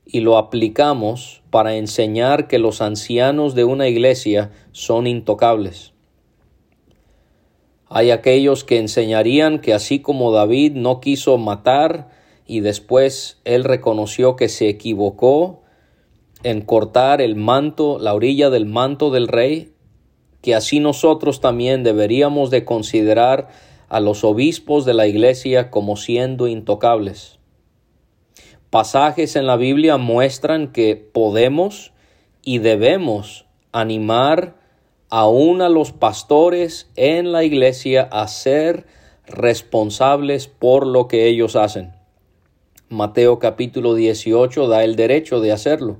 y 0.04 0.20
lo 0.20 0.38
aplicamos 0.38 1.42
para 1.50 1.76
enseñar 1.76 2.48
que 2.48 2.58
los 2.58 2.80
ancianos 2.80 3.54
de 3.54 3.62
una 3.62 3.86
iglesia 3.86 4.50
son 4.72 5.06
intocables. 5.06 5.92
Hay 7.88 8.10
aquellos 8.10 8.64
que 8.64 8.78
enseñarían 8.78 9.60
que 9.60 9.72
así 9.72 10.00
como 10.00 10.32
David 10.32 10.72
no 10.72 11.00
quiso 11.00 11.38
matar 11.38 12.08
y 12.46 12.60
después 12.60 13.40
él 13.44 13.64
reconoció 13.64 14.36
que 14.36 14.48
se 14.48 14.68
equivocó 14.68 15.62
en 16.42 16.60
cortar 16.60 17.20
el 17.20 17.36
manto, 17.36 17.98
la 17.98 18.14
orilla 18.14 18.50
del 18.50 18.66
manto 18.66 19.10
del 19.10 19.28
rey, 19.28 19.72
que 20.42 20.54
así 20.54 20.80
nosotros 20.80 21.40
también 21.40 21.82
deberíamos 21.82 22.50
de 22.50 22.64
considerar 22.64 23.48
a 23.88 24.00
los 24.00 24.24
obispos 24.24 24.84
de 24.84 24.94
la 24.94 25.06
iglesia 25.06 25.70
como 25.70 25.96
siendo 25.96 26.46
intocables 26.46 27.36
pasajes 28.76 29.36
en 29.36 29.46
la 29.46 29.56
Biblia 29.56 29.96
muestran 29.96 30.70
que 30.70 30.96
podemos 30.96 31.94
y 32.42 32.58
debemos 32.58 33.46
animar 33.72 34.56
aún 35.08 35.62
a 35.62 35.70
los 35.70 35.92
pastores 35.92 36.90
en 36.94 37.32
la 37.32 37.42
iglesia 37.42 38.02
a 38.02 38.28
ser 38.28 38.84
responsables 39.26 40.48
por 40.48 40.86
lo 40.86 41.08
que 41.08 41.26
ellos 41.26 41.56
hacen. 41.56 41.95
Mateo 42.88 43.40
capítulo 43.40 43.94
18 43.94 44.68
da 44.68 44.84
el 44.84 44.94
derecho 44.94 45.40
de 45.40 45.50
hacerlo. 45.50 45.98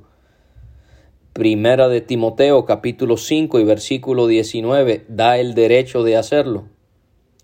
Primera 1.33 1.89
de 1.89 2.01
Timoteo 2.01 2.65
capítulo 2.65 3.17
5 3.17 3.59
y 3.59 3.65
versículo 3.65 4.29
19 4.29 5.05
da 5.09 5.37
el 5.39 5.55
derecho 5.55 6.05
de 6.05 6.17
hacerlo. 6.17 6.69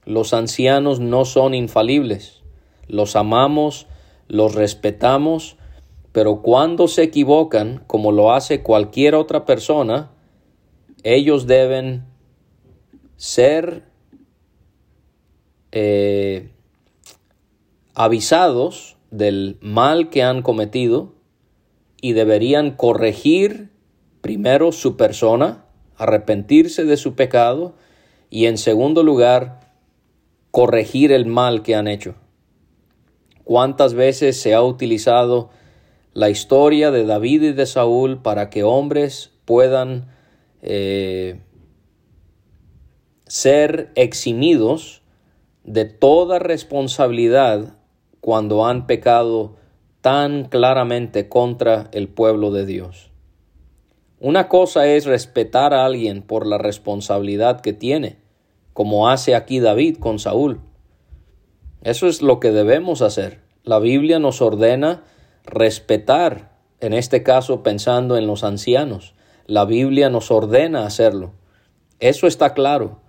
Los 0.05 0.33
ancianos 0.33 1.01
no 1.01 1.25
son 1.25 1.55
infalibles. 1.55 2.43
Los 2.87 3.17
amamos 3.17 3.89
los 4.29 4.55
respetamos, 4.55 5.57
Pero 6.13 6.43
cuando 6.43 6.89
se 6.89 7.03
equivocan, 7.03 7.83
como 7.87 8.13
lo 8.13 8.35
hace 8.35 8.63
cualquier 8.63 9.15
otra 9.15 9.47
persona, 9.47 10.11
ellos 11.03 11.47
deben 11.47 12.05
ser 13.17 13.85
eh, 15.73 16.51
avisados 17.95 18.99
del 19.13 19.59
mal 19.61 20.11
que 20.11 20.25
han 20.25 20.43
cometido 20.43 21.15
y 22.01 22.15
deberían 22.15 22.73
corregir 22.73 23.71
primero 24.23 24.73
su 24.73 24.97
persona, 24.97 25.67
arrepentirse 25.97 26.85
de 26.85 26.97
su 26.97 27.15
pecado 27.15 27.75
y 28.31 28.47
en 28.47 28.57
segundo 28.59 29.03
lugar 29.03 29.61
corregir 30.51 31.13
el 31.13 31.27
mal 31.27 31.63
que 31.63 31.77
han 31.77 31.87
hecho. 31.87 32.15
¿Cuántas 33.45 33.95
veces 33.95 34.41
se 34.41 34.55
ha 34.55 34.63
utilizado 34.63 35.51
la 36.15 36.31
historia 36.31 36.91
de 36.91 37.05
David 37.05 37.43
y 37.43 37.53
de 37.53 37.67
Saúl 37.67 38.23
para 38.23 38.49
que 38.49 38.63
hombres 38.63 39.33
puedan 39.45 40.09
eh, 40.63 41.41
ser 43.27 43.93
eximidos 43.95 45.03
de 45.65 45.85
toda 45.85 46.39
responsabilidad 46.39 47.77
cuando 48.23 48.67
han 48.67 48.87
pecado 48.87 49.57
tan 50.01 50.45
claramente 50.45 51.29
contra 51.29 51.89
el 51.91 52.09
pueblo 52.09 52.53
de 52.53 52.65
Dios. 52.65 53.11
Una 54.21 54.49
cosa 54.49 54.87
es 54.87 55.07
respetar 55.07 55.75
a 55.75 55.85
alguien 55.85 56.23
por 56.23 56.47
la 56.47 56.57
responsabilidad 56.57 57.61
que 57.61 57.73
tiene, 57.73 58.19
como 58.75 59.09
hace 59.09 59.35
aquí 59.35 59.59
David 59.59 59.97
con 59.99 60.21
Saúl. 60.21 60.61
Eso 61.83 62.07
es 62.07 62.23
lo 62.23 62.39
que 62.39 62.53
debemos 62.53 63.03
hacer. 63.03 63.41
La 63.65 63.81
Biblia 63.81 64.21
nos 64.21 64.41
ordena 64.41 65.03
respetar, 65.45 66.53
en 66.79 66.93
este 66.93 67.25
caso 67.25 67.65
pensando 67.65 68.17
en 68.17 68.29
los 68.29 68.45
ancianos. 68.45 69.15
La 69.47 69.65
Biblia 69.65 70.11
nos 70.11 70.31
ordena 70.31 70.87
hacerlo. 70.87 71.33
Eso 71.99 72.29
está 72.29 72.55
claro. 72.55 73.01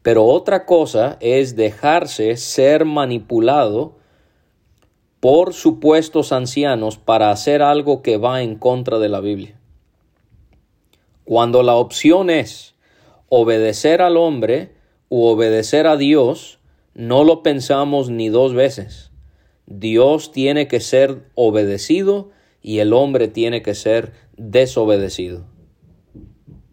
Pero 0.00 0.24
otra 0.24 0.64
cosa 0.64 1.18
es 1.20 1.54
dejarse 1.54 2.38
ser 2.38 2.86
manipulado 2.86 4.02
por 5.24 5.54
supuestos 5.54 6.32
ancianos 6.32 6.98
para 6.98 7.30
hacer 7.30 7.62
algo 7.62 8.02
que 8.02 8.18
va 8.18 8.42
en 8.42 8.56
contra 8.56 8.98
de 8.98 9.08
la 9.08 9.20
Biblia. 9.20 9.58
Cuando 11.24 11.62
la 11.62 11.76
opción 11.76 12.28
es 12.28 12.74
obedecer 13.30 14.02
al 14.02 14.18
hombre 14.18 14.74
u 15.08 15.24
obedecer 15.24 15.86
a 15.86 15.96
Dios, 15.96 16.58
no 16.92 17.24
lo 17.24 17.42
pensamos 17.42 18.10
ni 18.10 18.28
dos 18.28 18.52
veces. 18.52 19.12
Dios 19.64 20.30
tiene 20.30 20.68
que 20.68 20.80
ser 20.80 21.22
obedecido 21.34 22.28
y 22.60 22.80
el 22.80 22.92
hombre 22.92 23.26
tiene 23.26 23.62
que 23.62 23.74
ser 23.74 24.12
desobedecido. 24.36 25.46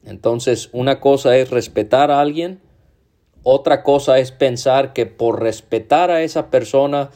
Entonces, 0.04 0.68
una 0.74 1.00
cosa 1.00 1.38
es 1.38 1.52
respetar 1.52 2.12
a 2.12 2.20
alguien, 2.20 2.60
otra 3.44 3.82
cosa 3.82 4.20
es 4.20 4.34
pensar 4.34 4.92
que 4.92 5.06
por 5.06 5.42
respetar 5.42 6.12
a 6.12 6.22
esa 6.22 6.50
persona 6.50 7.12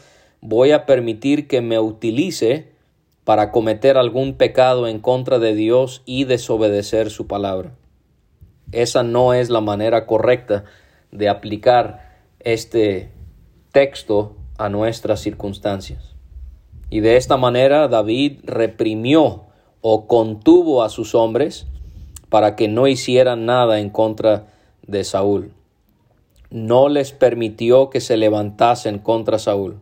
voy 0.47 0.71
a 0.71 0.85
permitir 0.85 1.47
que 1.47 1.61
me 1.61 1.79
utilice 1.79 2.71
para 3.23 3.51
cometer 3.51 3.97
algún 3.97 4.35
pecado 4.35 4.87
en 4.87 4.99
contra 4.99 5.39
de 5.39 5.55
Dios 5.55 6.03
y 6.05 6.25
desobedecer 6.25 7.09
su 7.09 7.25
palabra. 7.25 7.71
Esa 8.71 9.01
no 9.01 9.33
es 9.33 9.49
la 9.49 9.61
manera 9.61 10.05
correcta 10.05 10.65
de 11.11 11.29
aplicar 11.29 12.21
este 12.39 13.09
texto 13.71 14.35
a 14.59 14.69
nuestras 14.69 15.19
circunstancias. 15.19 16.13
Y 16.91 16.99
de 16.99 17.17
esta 17.17 17.37
manera 17.37 17.87
David 17.87 18.41
reprimió 18.43 19.45
o 19.81 20.05
contuvo 20.05 20.83
a 20.83 20.89
sus 20.89 21.15
hombres 21.15 21.65
para 22.29 22.55
que 22.55 22.67
no 22.67 22.87
hicieran 22.87 23.47
nada 23.47 23.79
en 23.79 23.89
contra 23.89 24.53
de 24.85 25.03
Saúl. 25.03 25.53
No 26.51 26.87
les 26.87 27.13
permitió 27.13 27.89
que 27.89 27.99
se 27.99 28.17
levantasen 28.17 28.99
contra 28.99 29.39
Saúl. 29.39 29.79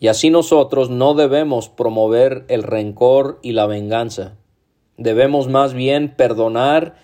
Y 0.00 0.08
así 0.08 0.30
nosotros 0.30 0.90
no 0.90 1.14
debemos 1.14 1.68
promover 1.68 2.44
el 2.48 2.62
rencor 2.62 3.40
y 3.42 3.52
la 3.52 3.66
venganza. 3.66 4.36
Debemos 4.96 5.48
más 5.48 5.74
bien 5.74 6.14
perdonar, 6.14 6.96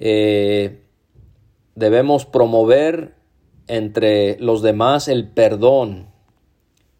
eh, 0.00 0.82
debemos 1.74 2.26
promover 2.26 3.14
entre 3.68 4.38
los 4.38 4.62
demás 4.62 5.08
el 5.08 5.28
perdón, 5.28 6.08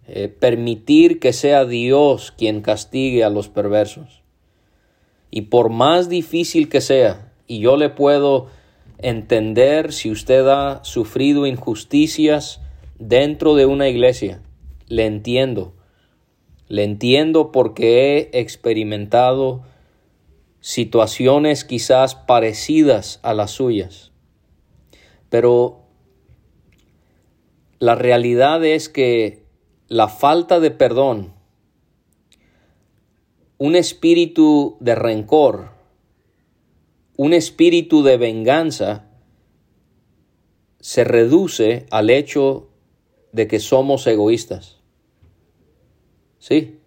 eh, 0.07 0.29
permitir 0.29 1.21
que 1.21 1.33
sea 1.33 1.65
Dios 1.65 2.33
quien 2.37 2.63
castigue 2.63 3.25
a 3.25 3.31
los 3.31 3.49
perversos. 3.49 4.23
Y 5.31 5.43
por 5.43 5.69
más 5.69 6.09
difícil 6.09 6.69
que 6.69 6.81
sea, 6.81 7.33
y 7.47 7.61
yo 7.61 7.77
le 7.77 7.91
puedo 7.91 8.47
entender 8.99 9.93
si 9.93 10.11
usted 10.11 10.47
ha 10.49 10.83
sufrido 10.83 11.47
injusticias 11.47 12.61
dentro 12.99 13.55
de 13.55 13.67
una 13.67 13.89
iglesia, 13.89 14.41
le 14.89 15.07
entiendo. 15.07 15.75
Le 16.69 16.85
entiendo 16.85 17.53
porque 17.53 18.31
he 18.33 18.41
experimentado 18.41 19.63
situaciones 20.61 21.65
quizás 21.65 22.15
parecidas 22.15 23.21
a 23.23 23.33
las 23.33 23.53
suyas. 23.53 24.13
Pero 25.31 25.83
la 27.79 27.95
realidad 27.95 28.65
es 28.65 28.89
que 28.89 29.45
la 29.89 30.09
falta 30.09 30.61
de 30.61 30.71
perdón, 30.71 31.33
un 33.57 33.77
espíritu 33.77 34.77
de 34.81 34.95
rencor, 34.95 35.71
un 37.17 37.35
espíritu 37.35 38.03
de 38.03 38.17
venganza, 38.17 39.07
se 40.81 41.05
reduce 41.05 41.87
al 41.91 42.11
hecho 42.11 42.69
de 43.33 43.49
que 43.49 43.59
somos 43.59 44.07
egoístas. 44.07 44.78
Sí, 46.39 46.79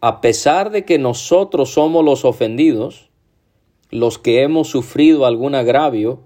a 0.00 0.20
pesar 0.20 0.70
de 0.70 0.84
que 0.84 0.98
nosotros 0.98 1.72
somos 1.72 2.04
los 2.04 2.24
ofendidos, 2.24 3.10
los 3.90 4.18
que 4.18 4.42
hemos 4.42 4.68
sufrido 4.68 5.26
algún 5.26 5.54
agravio, 5.54 6.20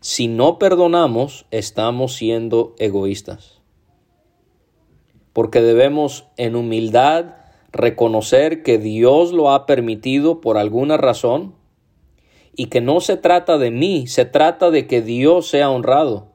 si 0.00 0.28
no 0.28 0.58
perdonamos, 0.58 1.46
estamos 1.50 2.14
siendo 2.14 2.74
egoístas. 2.78 3.60
Porque 5.32 5.60
debemos 5.60 6.26
en 6.36 6.56
humildad 6.56 7.36
reconocer 7.72 8.62
que 8.62 8.78
Dios 8.78 9.32
lo 9.32 9.52
ha 9.52 9.66
permitido 9.66 10.40
por 10.40 10.56
alguna 10.58 10.96
razón 10.96 11.54
y 12.56 12.66
que 12.66 12.80
no 12.80 13.00
se 13.00 13.16
trata 13.16 13.58
de 13.58 13.70
mí, 13.70 14.06
se 14.06 14.24
trata 14.24 14.70
de 14.70 14.86
que 14.86 15.02
Dios 15.02 15.46
sea 15.46 15.70
honrado. 15.70 16.32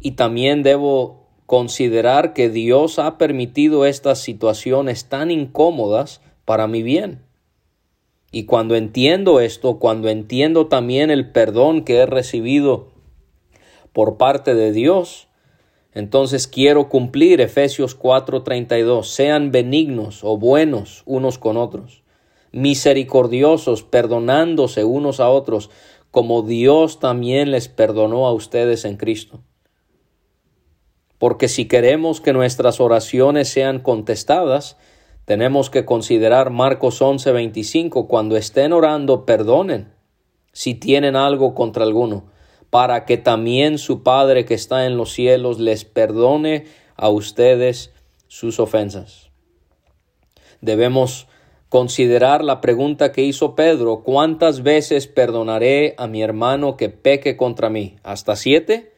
Y 0.00 0.12
también 0.12 0.62
debo 0.62 1.17
considerar 1.48 2.34
que 2.34 2.50
Dios 2.50 2.98
ha 2.98 3.16
permitido 3.16 3.86
estas 3.86 4.18
situaciones 4.18 5.06
tan 5.06 5.30
incómodas 5.30 6.20
para 6.44 6.66
mi 6.66 6.82
bien. 6.82 7.22
Y 8.30 8.44
cuando 8.44 8.76
entiendo 8.76 9.40
esto, 9.40 9.78
cuando 9.78 10.10
entiendo 10.10 10.66
también 10.66 11.10
el 11.10 11.32
perdón 11.32 11.84
que 11.84 11.96
he 12.00 12.04
recibido 12.04 12.88
por 13.94 14.18
parte 14.18 14.54
de 14.54 14.72
Dios, 14.72 15.28
entonces 15.94 16.48
quiero 16.48 16.90
cumplir 16.90 17.40
Efesios 17.40 17.98
4:32, 17.98 19.04
sean 19.04 19.50
benignos 19.50 20.24
o 20.24 20.36
buenos 20.36 21.02
unos 21.06 21.38
con 21.38 21.56
otros, 21.56 22.02
misericordiosos, 22.52 23.84
perdonándose 23.84 24.84
unos 24.84 25.18
a 25.18 25.30
otros, 25.30 25.70
como 26.10 26.42
Dios 26.42 27.00
también 27.00 27.50
les 27.52 27.68
perdonó 27.68 28.26
a 28.26 28.34
ustedes 28.34 28.84
en 28.84 28.98
Cristo. 28.98 29.40
Porque 31.18 31.48
si 31.48 31.66
queremos 31.66 32.20
que 32.20 32.32
nuestras 32.32 32.80
oraciones 32.80 33.48
sean 33.48 33.80
contestadas, 33.80 34.76
tenemos 35.24 35.68
que 35.68 35.84
considerar 35.84 36.50
Marcos 36.50 37.02
11:25, 37.02 38.06
cuando 38.06 38.36
estén 38.36 38.72
orando, 38.72 39.26
perdonen 39.26 39.92
si 40.52 40.74
tienen 40.74 41.16
algo 41.16 41.54
contra 41.54 41.84
alguno, 41.84 42.30
para 42.70 43.04
que 43.04 43.16
también 43.16 43.78
su 43.78 44.02
Padre 44.02 44.44
que 44.44 44.54
está 44.54 44.86
en 44.86 44.96
los 44.96 45.12
cielos 45.12 45.58
les 45.58 45.84
perdone 45.84 46.66
a 46.96 47.10
ustedes 47.10 47.92
sus 48.26 48.58
ofensas. 48.58 49.30
Debemos 50.60 51.28
considerar 51.68 52.42
la 52.42 52.60
pregunta 52.60 53.12
que 53.12 53.22
hizo 53.22 53.54
Pedro, 53.54 54.02
¿cuántas 54.02 54.62
veces 54.62 55.06
perdonaré 55.06 55.94
a 55.98 56.06
mi 56.06 56.22
hermano 56.22 56.76
que 56.76 56.88
peque 56.88 57.36
contra 57.36 57.68
mí? 57.68 57.96
¿Hasta 58.02 58.36
siete? 58.36 58.97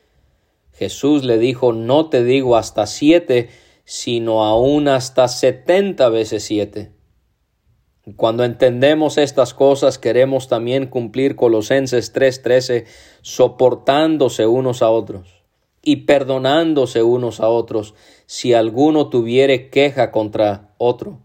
Jesús 0.80 1.24
le 1.24 1.36
dijo, 1.36 1.74
no 1.74 2.08
te 2.08 2.24
digo 2.24 2.56
hasta 2.56 2.86
siete, 2.86 3.50
sino 3.84 4.46
aún 4.46 4.88
hasta 4.88 5.28
setenta 5.28 6.08
veces 6.08 6.42
siete. 6.42 6.90
Cuando 8.16 8.44
entendemos 8.44 9.18
estas 9.18 9.52
cosas, 9.52 9.98
queremos 9.98 10.48
también 10.48 10.86
cumplir 10.86 11.36
Colosenses 11.36 12.14
3:13, 12.14 12.86
soportándose 13.20 14.46
unos 14.46 14.80
a 14.80 14.88
otros 14.88 15.44
y 15.82 15.96
perdonándose 15.96 17.02
unos 17.02 17.40
a 17.40 17.48
otros, 17.48 17.92
si 18.24 18.54
alguno 18.54 19.10
tuviere 19.10 19.68
queja 19.68 20.10
contra 20.10 20.72
otro. 20.78 21.20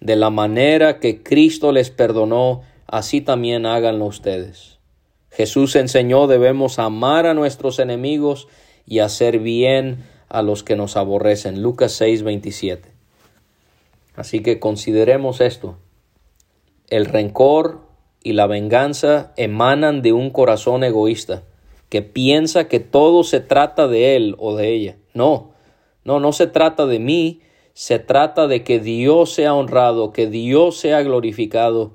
de 0.00 0.16
la 0.16 0.30
manera 0.30 0.98
que 0.98 1.22
Cristo 1.22 1.70
les 1.70 1.90
perdonó, 1.90 2.62
así 2.88 3.20
también 3.20 3.66
háganlo 3.66 4.06
ustedes. 4.06 4.80
Jesús 5.30 5.76
enseñó 5.76 6.26
debemos 6.26 6.80
amar 6.80 7.26
a 7.26 7.34
nuestros 7.34 7.78
enemigos 7.78 8.48
y 8.90 8.98
hacer 8.98 9.38
bien 9.38 10.04
a 10.28 10.42
los 10.42 10.64
que 10.64 10.74
nos 10.74 10.96
aborrecen. 10.96 11.62
Lucas 11.62 11.92
6, 11.92 12.24
27. 12.24 12.90
Así 14.16 14.40
que 14.42 14.58
consideremos 14.58 15.40
esto. 15.40 15.78
El 16.88 17.06
rencor 17.06 17.82
y 18.24 18.32
la 18.32 18.48
venganza 18.48 19.32
emanan 19.36 20.02
de 20.02 20.12
un 20.12 20.30
corazón 20.30 20.82
egoísta 20.82 21.44
que 21.88 22.02
piensa 22.02 22.66
que 22.66 22.80
todo 22.80 23.22
se 23.22 23.38
trata 23.38 23.86
de 23.86 24.16
él 24.16 24.34
o 24.40 24.56
de 24.56 24.74
ella. 24.74 24.96
No, 25.14 25.52
no, 26.04 26.18
no 26.18 26.32
se 26.32 26.48
trata 26.48 26.86
de 26.86 26.98
mí, 26.98 27.42
se 27.72 28.00
trata 28.00 28.48
de 28.48 28.64
que 28.64 28.80
Dios 28.80 29.32
sea 29.32 29.54
honrado, 29.54 30.12
que 30.12 30.26
Dios 30.26 30.78
sea 30.78 31.00
glorificado 31.02 31.92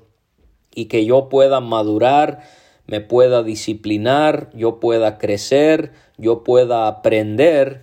y 0.74 0.86
que 0.86 1.04
yo 1.04 1.28
pueda 1.28 1.60
madurar, 1.60 2.40
me 2.86 3.00
pueda 3.00 3.42
disciplinar, 3.42 4.50
yo 4.54 4.78
pueda 4.80 5.18
crecer, 5.18 5.92
yo 6.18 6.44
pueda 6.44 6.86
aprender 6.86 7.82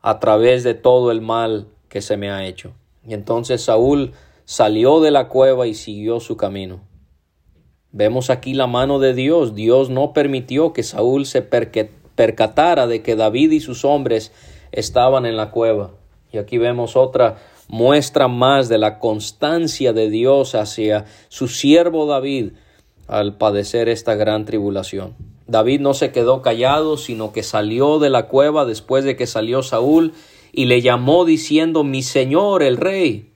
a 0.00 0.20
través 0.20 0.62
de 0.62 0.74
todo 0.74 1.10
el 1.10 1.20
mal 1.20 1.68
que 1.88 2.02
se 2.02 2.16
me 2.16 2.30
ha 2.30 2.44
hecho. 2.44 2.74
Y 3.06 3.14
entonces 3.14 3.62
Saúl 3.62 4.12
salió 4.44 5.00
de 5.00 5.10
la 5.10 5.28
cueva 5.28 5.66
y 5.66 5.74
siguió 5.74 6.20
su 6.20 6.36
camino. 6.36 6.80
Vemos 7.92 8.28
aquí 8.28 8.54
la 8.54 8.66
mano 8.66 8.98
de 8.98 9.14
Dios. 9.14 9.54
Dios 9.54 9.88
no 9.88 10.12
permitió 10.12 10.72
que 10.72 10.82
Saúl 10.82 11.26
se 11.26 11.42
percatara 11.42 12.86
de 12.86 13.02
que 13.02 13.16
David 13.16 13.52
y 13.52 13.60
sus 13.60 13.84
hombres 13.84 14.32
estaban 14.72 15.26
en 15.26 15.36
la 15.36 15.50
cueva. 15.50 15.92
Y 16.32 16.38
aquí 16.38 16.58
vemos 16.58 16.96
otra 16.96 17.38
muestra 17.68 18.28
más 18.28 18.68
de 18.68 18.78
la 18.78 18.98
constancia 18.98 19.92
de 19.92 20.10
Dios 20.10 20.54
hacia 20.54 21.06
su 21.28 21.48
siervo 21.48 22.06
David 22.06 22.52
al 23.06 23.36
padecer 23.36 23.88
esta 23.88 24.14
gran 24.14 24.44
tribulación. 24.44 25.14
David 25.46 25.80
no 25.80 25.94
se 25.94 26.10
quedó 26.10 26.42
callado, 26.42 26.96
sino 26.96 27.32
que 27.32 27.42
salió 27.42 27.98
de 27.98 28.10
la 28.10 28.28
cueva 28.28 28.64
después 28.64 29.04
de 29.04 29.16
que 29.16 29.26
salió 29.26 29.62
Saúl 29.62 30.12
y 30.52 30.66
le 30.66 30.80
llamó 30.80 31.24
diciendo 31.24 31.84
mi 31.84 32.02
señor 32.02 32.62
el 32.62 32.76
rey. 32.76 33.32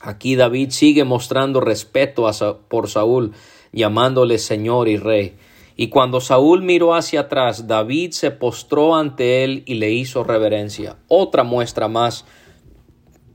Aquí 0.00 0.34
David 0.34 0.70
sigue 0.70 1.04
mostrando 1.04 1.60
respeto 1.60 2.30
por 2.68 2.88
Saúl, 2.88 3.32
llamándole 3.72 4.38
señor 4.38 4.88
y 4.88 4.96
rey. 4.96 5.36
Y 5.76 5.88
cuando 5.88 6.20
Saúl 6.20 6.62
miró 6.62 6.94
hacia 6.94 7.20
atrás, 7.20 7.66
David 7.66 8.12
se 8.12 8.30
postró 8.30 8.96
ante 8.96 9.44
él 9.44 9.62
y 9.66 9.74
le 9.74 9.90
hizo 9.90 10.24
reverencia. 10.24 10.96
Otra 11.08 11.42
muestra 11.42 11.88
más 11.88 12.24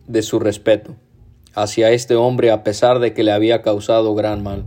de 0.07 0.21
su 0.21 0.39
respeto 0.39 0.95
hacia 1.55 1.91
este 1.91 2.15
hombre 2.15 2.51
a 2.51 2.63
pesar 2.63 2.99
de 2.99 3.13
que 3.13 3.23
le 3.23 3.31
había 3.31 3.61
causado 3.61 4.13
gran 4.13 4.43
mal. 4.43 4.65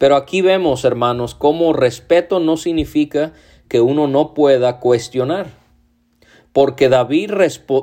Pero 0.00 0.16
aquí 0.16 0.40
vemos, 0.40 0.86
hermanos, 0.86 1.34
cómo 1.34 1.74
respeto 1.74 2.40
no 2.40 2.56
significa 2.56 3.34
que 3.68 3.82
uno 3.82 4.08
no 4.08 4.32
pueda 4.32 4.80
cuestionar. 4.80 5.48
Porque 6.54 6.88
David 6.88 7.32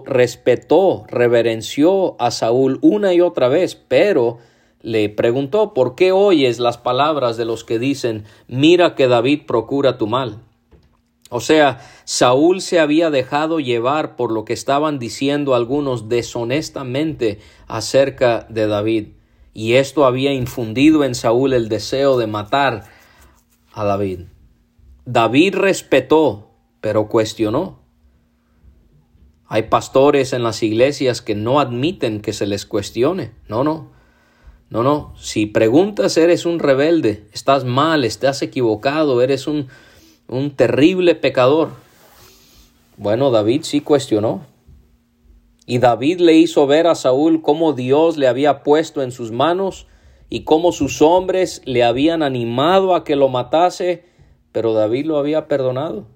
respetó, 0.07 1.05
reverenció 1.09 2.19
a 2.19 2.31
Saúl 2.31 2.79
una 2.81 3.13
y 3.13 3.21
otra 3.21 3.49
vez, 3.49 3.75
pero 3.75 4.39
le 4.81 5.09
preguntó, 5.09 5.75
¿por 5.75 5.93
qué 5.93 6.11
oyes 6.11 6.57
las 6.57 6.79
palabras 6.79 7.37
de 7.37 7.45
los 7.45 7.63
que 7.63 7.77
dicen, 7.77 8.23
mira 8.47 8.95
que 8.95 9.07
David 9.07 9.41
procura 9.45 9.99
tu 9.99 10.07
mal? 10.07 10.39
O 11.29 11.39
sea, 11.39 11.81
Saúl 12.03 12.61
se 12.61 12.79
había 12.79 13.11
dejado 13.11 13.59
llevar 13.59 14.15
por 14.15 14.31
lo 14.31 14.43
que 14.43 14.53
estaban 14.53 14.97
diciendo 14.97 15.53
algunos 15.53 16.09
deshonestamente 16.09 17.37
acerca 17.67 18.47
de 18.49 18.65
David 18.65 19.07
y 19.57 19.73
esto 19.73 20.05
había 20.05 20.33
infundido 20.33 21.03
en 21.03 21.15
Saúl 21.15 21.51
el 21.51 21.67
deseo 21.67 22.19
de 22.19 22.27
matar 22.27 22.83
a 23.73 23.83
David. 23.85 24.25
David 25.05 25.55
respetó, 25.55 26.51
pero 26.79 27.07
cuestionó. 27.07 27.79
Hay 29.47 29.63
pastores 29.63 30.33
en 30.33 30.43
las 30.43 30.61
iglesias 30.61 31.23
que 31.23 31.33
no 31.33 31.59
admiten 31.59 32.21
que 32.21 32.33
se 32.33 32.45
les 32.45 32.67
cuestione. 32.67 33.31
No, 33.47 33.63
no. 33.63 33.89
No, 34.69 34.83
no. 34.83 35.15
Si 35.17 35.47
preguntas, 35.47 36.17
eres 36.17 36.45
un 36.45 36.59
rebelde, 36.59 37.27
estás 37.33 37.65
mal, 37.65 38.05
estás 38.05 38.43
equivocado, 38.43 39.23
eres 39.23 39.47
un, 39.47 39.69
un 40.27 40.51
terrible 40.51 41.15
pecador. 41.15 41.71
Bueno, 42.95 43.31
David 43.31 43.63
sí 43.63 43.81
cuestionó. 43.81 44.45
Y 45.69 45.79
David 45.79 46.21
le 46.21 46.33
hizo 46.33 46.65
ver 46.65 46.87
a 46.87 46.95
Saúl 46.95 47.41
cómo 47.41 47.73
Dios 47.73 48.15
le 48.15 48.29
había 48.29 48.63
puesto 48.63 49.03
en 49.03 49.11
sus 49.11 49.33
manos 49.33 49.85
y 50.29 50.45
cómo 50.45 50.71
sus 50.71 51.01
hombres 51.01 51.61
le 51.65 51.83
habían 51.83 52.23
animado 52.23 52.95
a 52.95 53.03
que 53.03 53.17
lo 53.17 53.27
matase, 53.27 54.05
pero 54.53 54.71
David 54.73 55.07
lo 55.07 55.17
había 55.17 55.49
perdonado. 55.49 56.07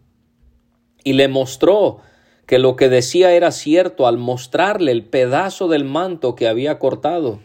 Y 1.04 1.14
le 1.14 1.28
mostró 1.28 1.98
que 2.46 2.60
lo 2.60 2.78
que 2.78 2.88
decía 2.88 3.34
era 3.34 3.52
cierto 3.52 4.08
al 4.08 4.18
mostrarle 4.18 4.94
el 4.94 5.04
pedazo 5.06 5.68
del 5.68 5.84
manto 5.84 6.34
que 6.34 6.48
había 6.48 6.80
cortado. 6.80 7.40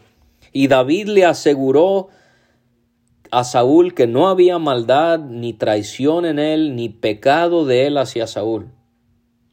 Y 0.53 0.69
David 0.69 1.09
le 1.09 1.25
aseguró 1.25 2.07
a 3.33 3.43
Saúl 3.43 3.95
que 3.95 4.07
no 4.07 4.29
había 4.29 4.61
maldad 4.61 5.19
ni 5.19 5.55
traición 5.55 6.25
en 6.25 6.39
él, 6.39 6.77
ni 6.77 6.89
pecado 6.89 7.65
de 7.65 7.89
él 7.89 7.99
hacia 7.99 8.29
Saúl. 8.29 8.71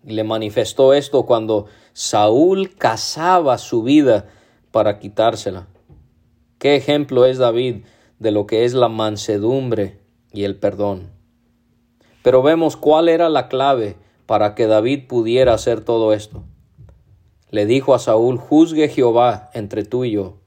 Y 0.05 0.13
le 0.13 0.23
manifestó 0.23 0.93
esto 0.93 1.25
cuando 1.25 1.65
Saúl 1.93 2.75
cazaba 2.75 3.58
su 3.60 3.84
vida 3.84 4.27
para 4.71 4.97
quitársela. 4.97 5.67
¿Qué 6.58 6.75
ejemplo 6.75 7.25
es 7.25 7.38
David 7.38 7.86
de 8.17 8.32
lo 8.32 8.47
que 8.47 8.65
es 8.65 8.73
la 8.73 8.89
mansedumbre 8.89 9.99
y 10.32 10.43
el 10.43 10.58
perdón? 10.58 11.12
Pero 12.23 12.41
vemos 12.41 12.77
cuál 12.77 13.10
era 13.10 13.29
la 13.29 13.47
clave 13.47 13.95
para 14.25 14.56
que 14.56 14.65
David 14.65 15.08
pudiera 15.08 15.53
hacer 15.53 15.82
todo 15.82 16.13
esto. 16.13 16.43
Le 17.51 17.67
dijo 17.67 17.93
a 17.93 17.99
Saúl, 17.99 18.39
juzgue 18.39 18.89
Jehová 18.89 19.51
entre 19.53 19.84
tú 19.84 20.03
y 20.06 20.12
yo. 20.12 20.39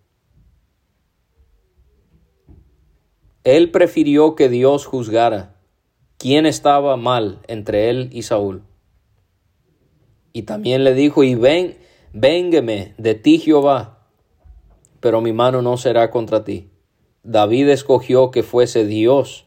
Él 3.45 3.71
prefirió 3.71 4.35
que 4.35 4.49
Dios 4.49 4.87
juzgara 4.87 5.55
quién 6.19 6.47
estaba 6.47 6.97
mal 6.97 7.39
entre 7.47 7.91
él 7.91 8.09
y 8.13 8.23
Saúl. 8.23 8.65
Y 10.37 10.43
también 10.43 10.85
le 10.85 10.93
dijo, 10.93 11.25
y 11.25 11.35
ven, 11.35 11.79
véngueme 12.13 12.93
de 12.99 13.15
ti 13.15 13.39
Jehová, 13.39 14.01
pero 15.01 15.23
mi 15.23 15.33
mano 15.33 15.63
no 15.63 15.79
será 15.79 16.11
contra 16.11 16.45
ti. 16.45 16.69
David 17.23 17.71
escogió 17.71 18.31
que 18.31 18.43
fuese 18.43 18.85
Dios, 18.85 19.47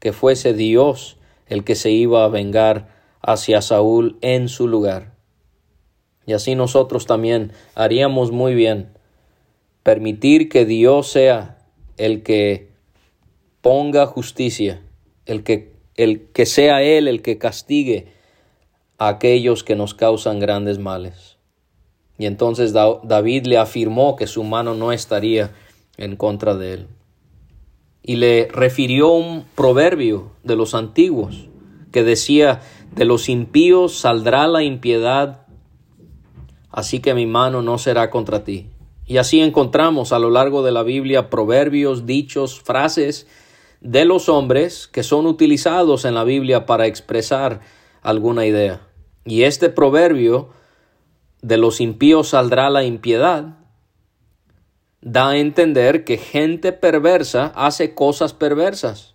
que 0.00 0.12
fuese 0.12 0.52
Dios 0.52 1.16
el 1.46 1.64
que 1.64 1.74
se 1.74 1.92
iba 1.92 2.24
a 2.24 2.28
vengar 2.28 2.94
hacia 3.22 3.62
Saúl 3.62 4.18
en 4.20 4.50
su 4.50 4.68
lugar. 4.68 5.14
Y 6.26 6.34
así 6.34 6.54
nosotros 6.54 7.06
también 7.06 7.52
haríamos 7.74 8.30
muy 8.30 8.54
bien 8.54 8.90
permitir 9.82 10.50
que 10.50 10.66
Dios 10.66 11.08
sea 11.08 11.56
el 11.96 12.22
que 12.22 12.68
ponga 13.62 14.04
justicia, 14.04 14.82
el 15.24 15.42
que, 15.42 15.72
el 15.94 16.26
que 16.32 16.44
sea 16.44 16.82
Él 16.82 17.08
el 17.08 17.22
que 17.22 17.38
castigue 17.38 18.17
a 18.98 19.08
aquellos 19.08 19.64
que 19.64 19.76
nos 19.76 19.94
causan 19.94 20.40
grandes 20.40 20.78
males. 20.78 21.38
Y 22.18 22.26
entonces 22.26 22.72
David 22.72 23.46
le 23.46 23.58
afirmó 23.58 24.16
que 24.16 24.26
su 24.26 24.42
mano 24.42 24.74
no 24.74 24.92
estaría 24.92 25.52
en 25.96 26.16
contra 26.16 26.56
de 26.56 26.74
él. 26.74 26.86
Y 28.02 28.16
le 28.16 28.48
refirió 28.50 29.12
un 29.12 29.44
proverbio 29.54 30.32
de 30.42 30.56
los 30.56 30.74
antiguos 30.74 31.48
que 31.92 32.02
decía, 32.02 32.60
de 32.94 33.04
los 33.04 33.28
impíos 33.28 33.98
saldrá 33.98 34.48
la 34.48 34.62
impiedad, 34.62 35.46
así 36.70 37.00
que 37.00 37.14
mi 37.14 37.26
mano 37.26 37.62
no 37.62 37.78
será 37.78 38.10
contra 38.10 38.44
ti. 38.44 38.68
Y 39.06 39.18
así 39.18 39.40
encontramos 39.40 40.12
a 40.12 40.18
lo 40.18 40.30
largo 40.30 40.62
de 40.62 40.72
la 40.72 40.82
Biblia 40.82 41.30
proverbios, 41.30 42.04
dichos, 42.04 42.60
frases 42.60 43.26
de 43.80 44.04
los 44.04 44.28
hombres 44.28 44.88
que 44.88 45.02
son 45.02 45.26
utilizados 45.26 46.04
en 46.04 46.14
la 46.14 46.24
Biblia 46.24 46.66
para 46.66 46.86
expresar 46.86 47.60
alguna 48.02 48.44
idea. 48.44 48.87
Y 49.28 49.42
este 49.42 49.68
proverbio 49.68 50.48
de 51.42 51.58
los 51.58 51.82
impíos 51.82 52.30
saldrá 52.30 52.70
la 52.70 52.82
impiedad 52.84 53.58
da 55.02 55.28
a 55.28 55.36
entender 55.36 56.04
que 56.04 56.16
gente 56.16 56.72
perversa 56.72 57.52
hace 57.54 57.94
cosas 57.94 58.32
perversas, 58.32 59.14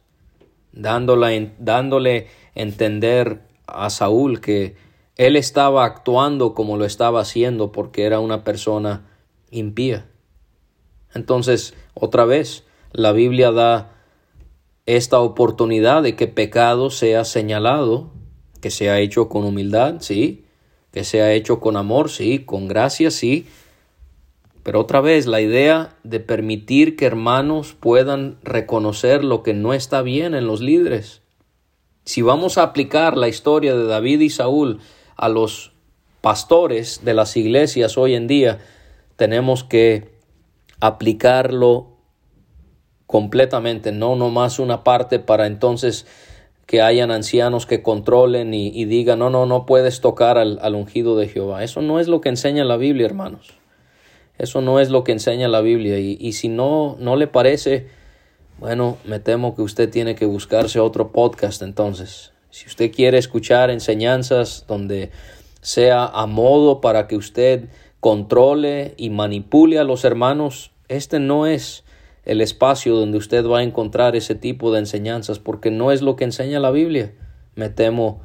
dándole, 0.71 1.56
dándole 1.58 2.28
entender 2.54 3.41
a 3.65 3.89
Saúl 3.89 4.39
que 4.39 4.76
él 5.17 5.36
estaba 5.36 5.84
actuando 5.84 6.54
como 6.54 6.78
lo 6.78 6.86
estaba 6.86 7.21
haciendo 7.21 7.71
porque 7.71 8.06
era 8.06 8.19
una 8.19 8.43
persona 8.43 9.08
impía. 9.49 10.06
Entonces, 11.15 11.73
otra 11.95 12.26
vez, 12.26 12.65
la 12.91 13.13
Biblia 13.13 13.52
da 13.52 13.95
esta 14.86 15.19
oportunidad 15.19 16.04
de 16.04 16.15
que 16.15 16.28
pecado 16.28 16.91
sea 16.91 17.26
señalado 17.26 18.12
que 18.63 18.71
sea 18.71 19.02
hecho 19.02 19.28
con 19.28 19.43
humildad, 19.43 19.95
sí, 19.99 20.45
que 20.93 21.04
sea 21.04 21.34
hecho 21.34 21.60
con 21.60 21.76
amor, 21.76 22.10
sí, 22.10 22.39
con 22.39 22.69
gracia, 22.69 23.12
sí, 23.12 23.45
Pero 24.63 24.80
otra 24.80 25.02
vez, 25.02 25.26
la 25.26 25.41
idea 25.41 25.97
de 26.06 26.21
permitir 26.21 26.95
que 26.95 27.06
hermanos 27.06 27.76
puedan 27.78 28.38
reconocer 28.41 29.26
lo 29.26 29.43
que 29.43 29.54
no 29.54 29.73
está 29.73 30.02
bien 30.02 30.34
en 30.34 30.47
los 30.47 30.62
líderes. 30.62 31.21
Si 32.06 32.21
vamos 32.21 32.58
a 32.58 32.63
aplicar 32.63 33.17
la 33.17 33.28
historia 33.28 33.76
de 33.76 33.84
David 33.84 34.21
y 34.21 34.30
Saúl 34.30 34.80
a 35.17 35.28
los 35.28 35.73
pastores 36.21 37.02
de 37.04 37.13
las 37.13 37.36
iglesias 37.36 37.97
hoy 37.97 38.15
en 38.15 38.28
día, 38.28 38.60
tenemos 39.17 39.65
que 39.65 40.08
aplicarlo 40.80 41.97
completamente, 43.08 43.91
no 43.91 44.15
nomás 44.15 44.58
una 44.58 44.86
parte 44.86 45.19
para 45.19 45.47
entonces 45.47 46.08
que 46.65 46.82
hayan 46.82 47.12
ancianos 47.12 47.65
que 47.65 47.84
controlen 47.84 48.54
y, 48.54 48.86
digan, 48.86 49.19
no, 49.19 49.30
no, 49.30 49.45
no 49.45 49.65
puedes 49.65 50.02
tocar 50.02 50.38
al, 50.38 50.60
al 50.62 50.76
ungido 50.76 51.17
de 51.17 51.28
Jehová. 51.28 51.63
Eso 51.63 51.82
no 51.82 51.99
es 51.99 52.08
lo 52.08 52.21
que 52.21 52.30
enseña 52.30 52.63
la 52.63 52.78
Biblia, 52.78 53.06
hermanos. 53.06 53.49
Eso 54.38 54.62
no 54.62 54.80
es 54.80 54.89
lo 54.89 55.04
que 55.04 55.12
enseña 55.12 55.47
la 55.47 55.62
Biblia. 55.62 55.99
Y, 55.99 56.17
y, 56.19 56.34
si 56.34 56.47
no, 56.47 56.95
no 56.99 57.15
le 57.15 57.28
parece, 57.28 57.88
bueno, 58.60 58.97
me 59.06 59.19
temo 59.19 59.56
que 59.56 59.62
usted 59.62 59.89
tiene 59.89 60.15
que 60.15 60.26
buscarse 60.26 60.80
otro 60.80 61.12
podcast 61.12 61.62
entonces. 61.62 62.32
Si 62.49 62.67
usted 62.67 62.91
quiere 62.91 63.17
escuchar 63.17 63.69
enseñanzas 63.69 64.65
donde 64.67 65.12
sea 65.62 66.06
a 66.06 66.28
modo 66.28 66.82
para 66.82 67.08
que 67.08 67.15
usted 67.15 67.65
controle 67.99 68.93
y 68.97 69.10
manipule 69.10 69.80
a 69.80 69.84
los 69.84 70.06
hermanos, 70.06 70.71
este 70.88 71.19
no 71.19 71.45
es 71.47 71.84
el 72.26 72.42
espacio 72.42 72.96
donde 72.96 73.18
usted 73.18 73.46
va 73.46 73.60
a 73.60 73.64
encontrar 73.64 74.16
ese 74.16 74.36
tipo 74.36 74.72
de 74.72 74.80
enseñanzas, 74.80 75.40
porque 75.40 75.72
no 75.72 75.92
es 75.92 76.02
lo 76.02 76.16
que 76.16 76.24
enseña 76.24 76.60
la 76.60 76.72
Biblia. 76.72 77.14
Me 77.56 77.70
temo 77.70 78.22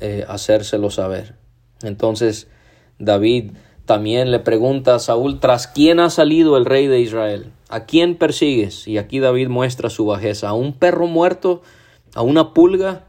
eh, 0.00 0.24
hacérselo 0.28 0.90
saber. 0.90 1.34
Entonces, 1.82 2.48
David 2.98 3.52
también 3.84 4.30
le 4.30 4.38
pregunta 4.38 4.94
a 4.94 4.98
Saúl, 5.00 5.40
¿tras 5.40 5.66
quién 5.66 5.98
ha 5.98 6.10
salido 6.10 6.56
el 6.56 6.64
rey 6.64 6.86
de 6.86 7.00
Israel? 7.00 7.52
¿A 7.68 7.86
quién 7.86 8.16
persigues? 8.16 8.86
Y 8.86 8.98
aquí 8.98 9.18
David 9.18 9.48
muestra 9.48 9.90
su 9.90 10.06
bajeza. 10.06 10.48
¿A 10.48 10.52
un 10.52 10.72
perro 10.72 11.06
muerto? 11.06 11.62
¿A 12.14 12.22
una 12.22 12.54
pulga? 12.54 13.06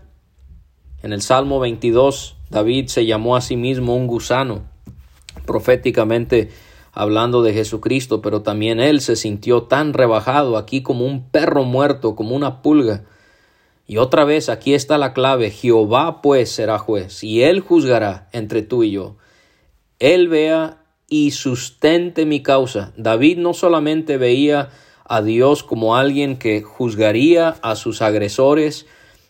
En 1.03 1.13
el 1.13 1.21
Salmo 1.21 1.59
22, 1.59 2.37
David 2.49 2.87
se 2.87 3.05
llamó 3.05 3.35
a 3.35 3.41
sí 3.41 3.55
mismo 3.57 3.95
un 3.95 4.07
gusano. 4.07 4.63
Proféticamente 5.45 6.49
hablando 6.93 7.41
de 7.41 7.53
Jesucristo, 7.53 8.21
pero 8.21 8.41
también 8.41 8.79
él 8.79 9.01
se 9.01 9.15
sintió 9.15 9.63
tan 9.63 9.93
rebajado 9.93 10.57
aquí 10.57 10.81
como 10.81 11.05
un 11.05 11.29
perro 11.29 11.63
muerto, 11.63 12.15
como 12.15 12.35
una 12.35 12.61
pulga. 12.61 13.03
Y 13.87 13.97
otra 13.97 14.23
vez 14.25 14.49
aquí 14.49 14.73
está 14.73 14.97
la 14.97 15.13
clave, 15.13 15.51
Jehová 15.51 16.21
pues 16.21 16.51
será 16.51 16.77
juez, 16.79 17.23
y 17.23 17.43
él 17.43 17.61
juzgará 17.61 18.29
entre 18.31 18.61
tú 18.61 18.83
y 18.83 18.91
yo. 18.91 19.15
Él 19.99 20.27
vea 20.27 20.77
y 21.09 21.31
sustente 21.31 22.25
mi 22.25 22.41
causa. 22.41 22.93
David 22.95 23.37
no 23.37 23.53
solamente 23.53 24.17
veía 24.17 24.69
a 25.05 25.21
Dios 25.21 25.63
como 25.63 25.97
alguien 25.97 26.37
que 26.37 26.61
juzgaría 26.61 27.49
a 27.61 27.75
sus 27.75 28.01
agresores, 28.01 28.85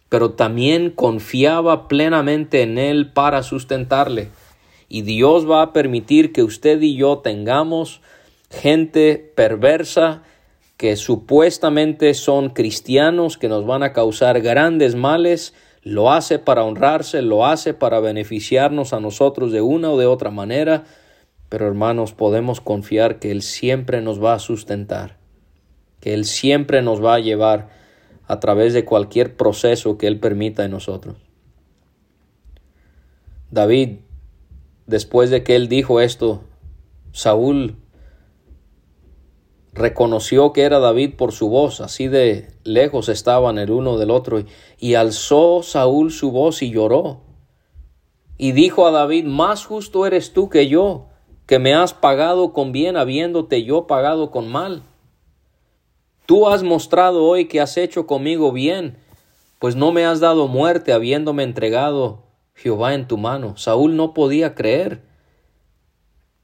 pero 0.09 0.31
también 0.31 0.91
confiaba 0.91 1.87
plenamente 1.87 2.61
en 2.61 2.77
él 2.77 3.11
para 3.11 3.43
sustentarle 3.43 4.29
y 4.91 5.03
Dios 5.03 5.49
va 5.49 5.61
a 5.61 5.71
permitir 5.71 6.33
que 6.33 6.43
usted 6.43 6.81
y 6.81 6.97
yo 6.97 7.19
tengamos 7.19 8.01
gente 8.49 9.31
perversa 9.37 10.23
que 10.75 10.97
supuestamente 10.97 12.13
son 12.13 12.49
cristianos 12.49 13.37
que 13.37 13.47
nos 13.47 13.65
van 13.65 13.83
a 13.83 13.93
causar 13.93 14.41
grandes 14.41 14.95
males, 14.95 15.53
lo 15.81 16.11
hace 16.11 16.39
para 16.39 16.65
honrarse, 16.65 17.21
lo 17.21 17.45
hace 17.45 17.73
para 17.73 18.01
beneficiarnos 18.01 18.91
a 18.91 18.99
nosotros 18.99 19.53
de 19.53 19.61
una 19.61 19.91
o 19.91 19.97
de 19.97 20.07
otra 20.07 20.29
manera, 20.29 20.83
pero 21.47 21.67
hermanos, 21.67 22.11
podemos 22.11 22.59
confiar 22.59 23.19
que 23.19 23.31
Él 23.31 23.43
siempre 23.43 24.01
nos 24.01 24.21
va 24.21 24.33
a 24.33 24.39
sustentar, 24.39 25.15
que 26.01 26.13
Él 26.13 26.25
siempre 26.25 26.81
nos 26.81 27.01
va 27.01 27.15
a 27.15 27.19
llevar 27.19 27.69
a 28.27 28.41
través 28.41 28.73
de 28.73 28.83
cualquier 28.83 29.37
proceso 29.37 29.97
que 29.97 30.07
Él 30.07 30.19
permita 30.19 30.65
en 30.65 30.71
nosotros. 30.71 31.15
David 33.51 33.99
después 34.91 35.29
de 35.29 35.41
que 35.43 35.55
él 35.55 35.69
dijo 35.69 36.01
esto, 36.01 36.41
Saúl 37.13 37.77
reconoció 39.73 40.51
que 40.51 40.63
era 40.63 40.79
David 40.79 41.15
por 41.15 41.31
su 41.31 41.47
voz, 41.47 41.79
así 41.79 42.09
de 42.09 42.49
lejos 42.65 43.07
estaban 43.07 43.57
el 43.57 43.71
uno 43.71 43.97
del 43.97 44.11
otro, 44.11 44.43
y, 44.77 44.95
alzó 44.95 45.63
Saúl 45.63 46.11
su 46.11 46.31
voz 46.31 46.61
y 46.61 46.71
lloró. 46.71 47.21
Y 48.37 48.51
dijo 48.51 48.85
a 48.85 48.91
David, 48.91 49.23
más 49.23 49.65
justo 49.65 50.05
eres 50.05 50.33
tú 50.33 50.49
que 50.49 50.67
yo, 50.67 51.05
que 51.45 51.57
me 51.57 51.73
has 51.73 51.93
pagado 51.93 52.51
con 52.51 52.73
bien 52.73 52.97
habiéndote 52.97 53.63
yo 53.63 53.87
pagado 53.87 54.29
con 54.29 54.49
mal. 54.49 54.83
Tú 56.25 56.49
has 56.49 56.63
mostrado 56.63 57.23
hoy 57.23 57.45
que 57.45 57.61
has 57.61 57.77
hecho 57.77 58.05
conmigo 58.05 58.51
bien, 58.51 58.97
pues 59.57 59.77
no 59.77 59.93
me 59.93 60.05
has 60.05 60.19
dado 60.19 60.49
muerte 60.49 60.91
habiéndome 60.91 61.43
entregado 61.43 62.30
Jehová 62.55 62.93
en 62.93 63.07
tu 63.07 63.17
mano. 63.17 63.57
Saúl 63.57 63.95
no 63.95 64.13
podía 64.13 64.55
creer 64.55 65.01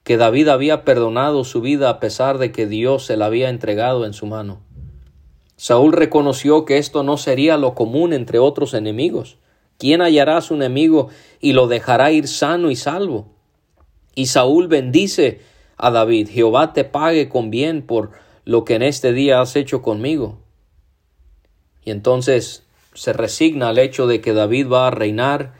que 0.03 0.17
David 0.17 0.47
había 0.47 0.85
perdonado 0.85 1.43
su 1.43 1.61
vida 1.61 1.89
a 1.89 1.99
pesar 1.99 2.37
de 2.37 2.51
que 2.51 2.65
Dios 2.65 3.05
se 3.05 3.17
la 3.17 3.25
había 3.25 3.49
entregado 3.49 4.05
en 4.05 4.13
su 4.13 4.25
mano. 4.25 4.61
Saúl 5.57 5.91
reconoció 5.91 6.65
que 6.65 6.77
esto 6.77 7.03
no 7.03 7.17
sería 7.17 7.57
lo 7.57 7.75
común 7.75 8.13
entre 8.13 8.39
otros 8.39 8.73
enemigos. 8.73 9.37
¿Quién 9.77 10.01
hallará 10.01 10.37
a 10.37 10.41
su 10.41 10.55
enemigo 10.55 11.09
y 11.39 11.53
lo 11.53 11.67
dejará 11.67 12.11
ir 12.11 12.27
sano 12.27 12.71
y 12.71 12.75
salvo? 12.75 13.33
Y 14.15 14.27
Saúl 14.27 14.67
bendice 14.67 15.41
a 15.77 15.91
David, 15.91 16.29
Jehová 16.29 16.73
te 16.73 16.83
pague 16.83 17.29
con 17.29 17.51
bien 17.51 17.85
por 17.85 18.11
lo 18.45 18.65
que 18.65 18.75
en 18.75 18.81
este 18.81 19.13
día 19.13 19.41
has 19.41 19.55
hecho 19.55 19.81
conmigo. 19.81 20.39
Y 21.83 21.91
entonces 21.91 22.63
se 22.93 23.13
resigna 23.13 23.69
al 23.69 23.77
hecho 23.77 24.07
de 24.07 24.21
que 24.21 24.33
David 24.33 24.67
va 24.71 24.87
a 24.87 24.91
reinar 24.91 25.53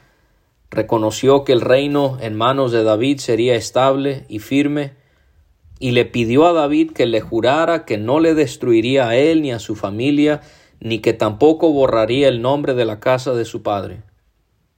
reconoció 0.70 1.44
que 1.44 1.52
el 1.52 1.60
reino 1.60 2.18
en 2.20 2.34
manos 2.34 2.72
de 2.72 2.82
David 2.82 3.18
sería 3.18 3.54
estable 3.54 4.24
y 4.28 4.38
firme, 4.38 4.94
y 5.80 5.92
le 5.92 6.04
pidió 6.04 6.46
a 6.46 6.52
David 6.52 6.92
que 6.92 7.06
le 7.06 7.20
jurara 7.20 7.84
que 7.84 7.98
no 7.98 8.20
le 8.20 8.34
destruiría 8.34 9.08
a 9.08 9.16
él 9.16 9.42
ni 9.42 9.52
a 9.52 9.58
su 9.58 9.76
familia, 9.76 10.40
ni 10.80 10.98
que 10.98 11.12
tampoco 11.12 11.72
borraría 11.72 12.28
el 12.28 12.42
nombre 12.42 12.74
de 12.74 12.84
la 12.84 13.00
casa 13.00 13.34
de 13.34 13.44
su 13.44 13.62
padre. 13.62 14.02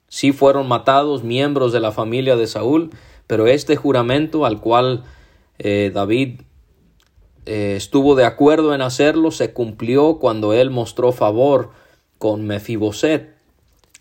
Sí 0.09 0.33
fueron 0.33 0.68
matados 0.68 1.22
miembros 1.22 1.72
de 1.72 1.81
la 1.81 1.92
familia 1.92 2.37
de 2.37 2.46
Saúl, 2.46 2.90
pero 3.26 3.46
este 3.46 3.76
juramento 3.76 4.44
al 4.44 4.61
cual 4.61 5.05
eh, 5.59 5.90
David 5.94 6.40
eh, 7.46 7.74
estuvo 7.76 8.14
de 8.14 8.24
acuerdo 8.24 8.74
en 8.74 8.83
hacerlo 8.83 9.31
se 9.31 9.53
cumplió 9.53 10.18
cuando 10.18 10.53
él 10.53 10.70
mostró 10.70 11.12
favor 11.12 11.70
con 12.18 12.46
Mefiboset, 12.46 13.35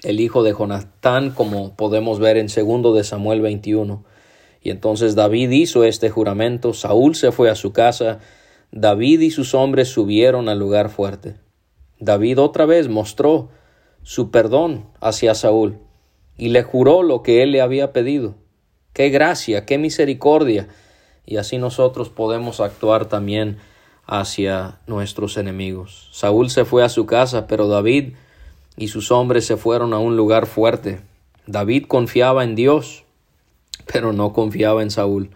el 0.04 0.20
hijo 0.20 0.44
de 0.44 0.54
Jonatán, 0.54 1.32
como 1.32 1.76
podemos 1.76 2.20
ver 2.20 2.38
en 2.38 2.50
segundo 2.50 2.94
de 2.94 3.04
Samuel 3.04 3.42
21. 3.42 4.04
Y 4.62 4.72
entonces 4.72 5.16
David 5.16 5.52
hizo 5.52 5.84
este 5.84 6.10
juramento, 6.10 6.74
Saúl 6.74 7.16
se 7.16 7.32
fue 7.32 7.50
a 7.50 7.56
su 7.56 7.74
casa, 7.74 8.20
David 8.72 9.22
y 9.22 9.32
sus 9.32 9.54
hombres 9.54 9.90
subieron 9.90 10.50
al 10.50 10.60
lugar 10.60 10.90
fuerte. 10.90 11.36
David 12.00 12.40
otra 12.40 12.66
vez 12.66 12.88
mostró 12.88 13.50
su 14.04 14.32
perdón 14.32 14.86
hacia 15.02 15.36
Saúl 15.36 15.80
y 16.38 16.50
le 16.50 16.64
juró 16.64 17.04
lo 17.04 17.22
que 17.24 17.44
él 17.44 17.52
le 17.52 17.62
había 17.62 17.92
pedido. 17.92 18.36
Qué 18.94 19.10
gracia, 19.10 19.66
qué 19.66 19.78
misericordia. 19.78 20.68
Y 21.26 21.38
así 21.38 21.58
nosotros 21.58 22.10
podemos 22.10 22.60
actuar 22.60 23.06
también 23.06 23.58
hacia 24.06 24.80
nuestros 24.88 25.38
enemigos. 25.38 26.10
Saúl 26.12 26.50
se 26.50 26.66
fue 26.66 26.84
a 26.84 26.90
su 26.90 27.06
casa, 27.06 27.46
pero 27.46 27.68
David 27.68 28.14
y 28.80 28.88
sus 28.88 29.12
hombres 29.12 29.46
se 29.46 29.58
fueron 29.58 29.94
a 29.94 30.00
un 30.00 30.16
lugar 30.16 30.46
fuerte. 30.46 31.02
David 31.46 31.86
confiaba 31.88 32.46
en 32.46 32.56
Dios, 32.56 33.04
pero 33.92 34.14
no 34.14 34.32
confiaba 34.32 34.82
en 34.82 34.90
Saúl. 34.90 35.32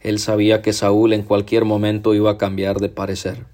Él 0.00 0.18
sabía 0.18 0.62
que 0.62 0.72
Saúl 0.72 1.12
en 1.12 1.22
cualquier 1.22 1.66
momento 1.66 2.14
iba 2.14 2.30
a 2.30 2.38
cambiar 2.38 2.78
de 2.78 2.88
parecer. 2.88 3.44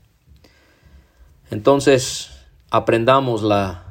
Entonces, 1.50 2.30
aprendamos 2.70 3.42
la, 3.42 3.84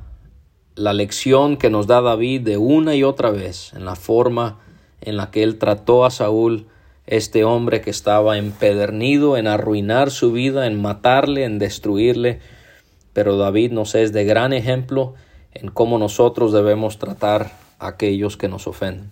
la 0.76 0.94
lección 0.94 1.58
que 1.58 1.70
nos 1.70 1.88
da 1.88 2.02
David 2.02 2.42
de 2.42 2.58
una 2.58 2.96
y 2.96 3.04
otra 3.04 3.30
vez 3.30 3.74
en 3.74 3.84
la 3.84 3.96
forma 3.96 4.60
en 5.02 5.18
la 5.18 5.30
que 5.30 5.44
él 5.44 5.58
trató 5.58 6.06
a 6.06 6.12
Saúl, 6.12 6.68
este 7.06 7.44
hombre 7.44 7.82
que 7.82 7.90
estaba 7.90 8.38
empedernido 8.38 9.36
en 9.36 9.48
arruinar 9.48 10.10
su 10.10 10.32
vida, 10.32 10.68
en 10.68 10.82
matarle, 10.82 11.44
en 11.44 11.60
destruirle. 11.60 12.40
Pero 13.12 13.36
David 13.36 13.74
nos 13.74 13.94
es 13.96 14.14
de 14.14 14.24
gran 14.24 14.54
ejemplo 14.54 15.16
en 15.54 15.70
cómo 15.70 15.98
nosotros 15.98 16.52
debemos 16.52 17.00
tratar 17.00 17.52
a 17.80 17.88
aquellos 17.88 18.38
que 18.38 18.48
nos 18.48 18.68
ofenden. 18.68 19.12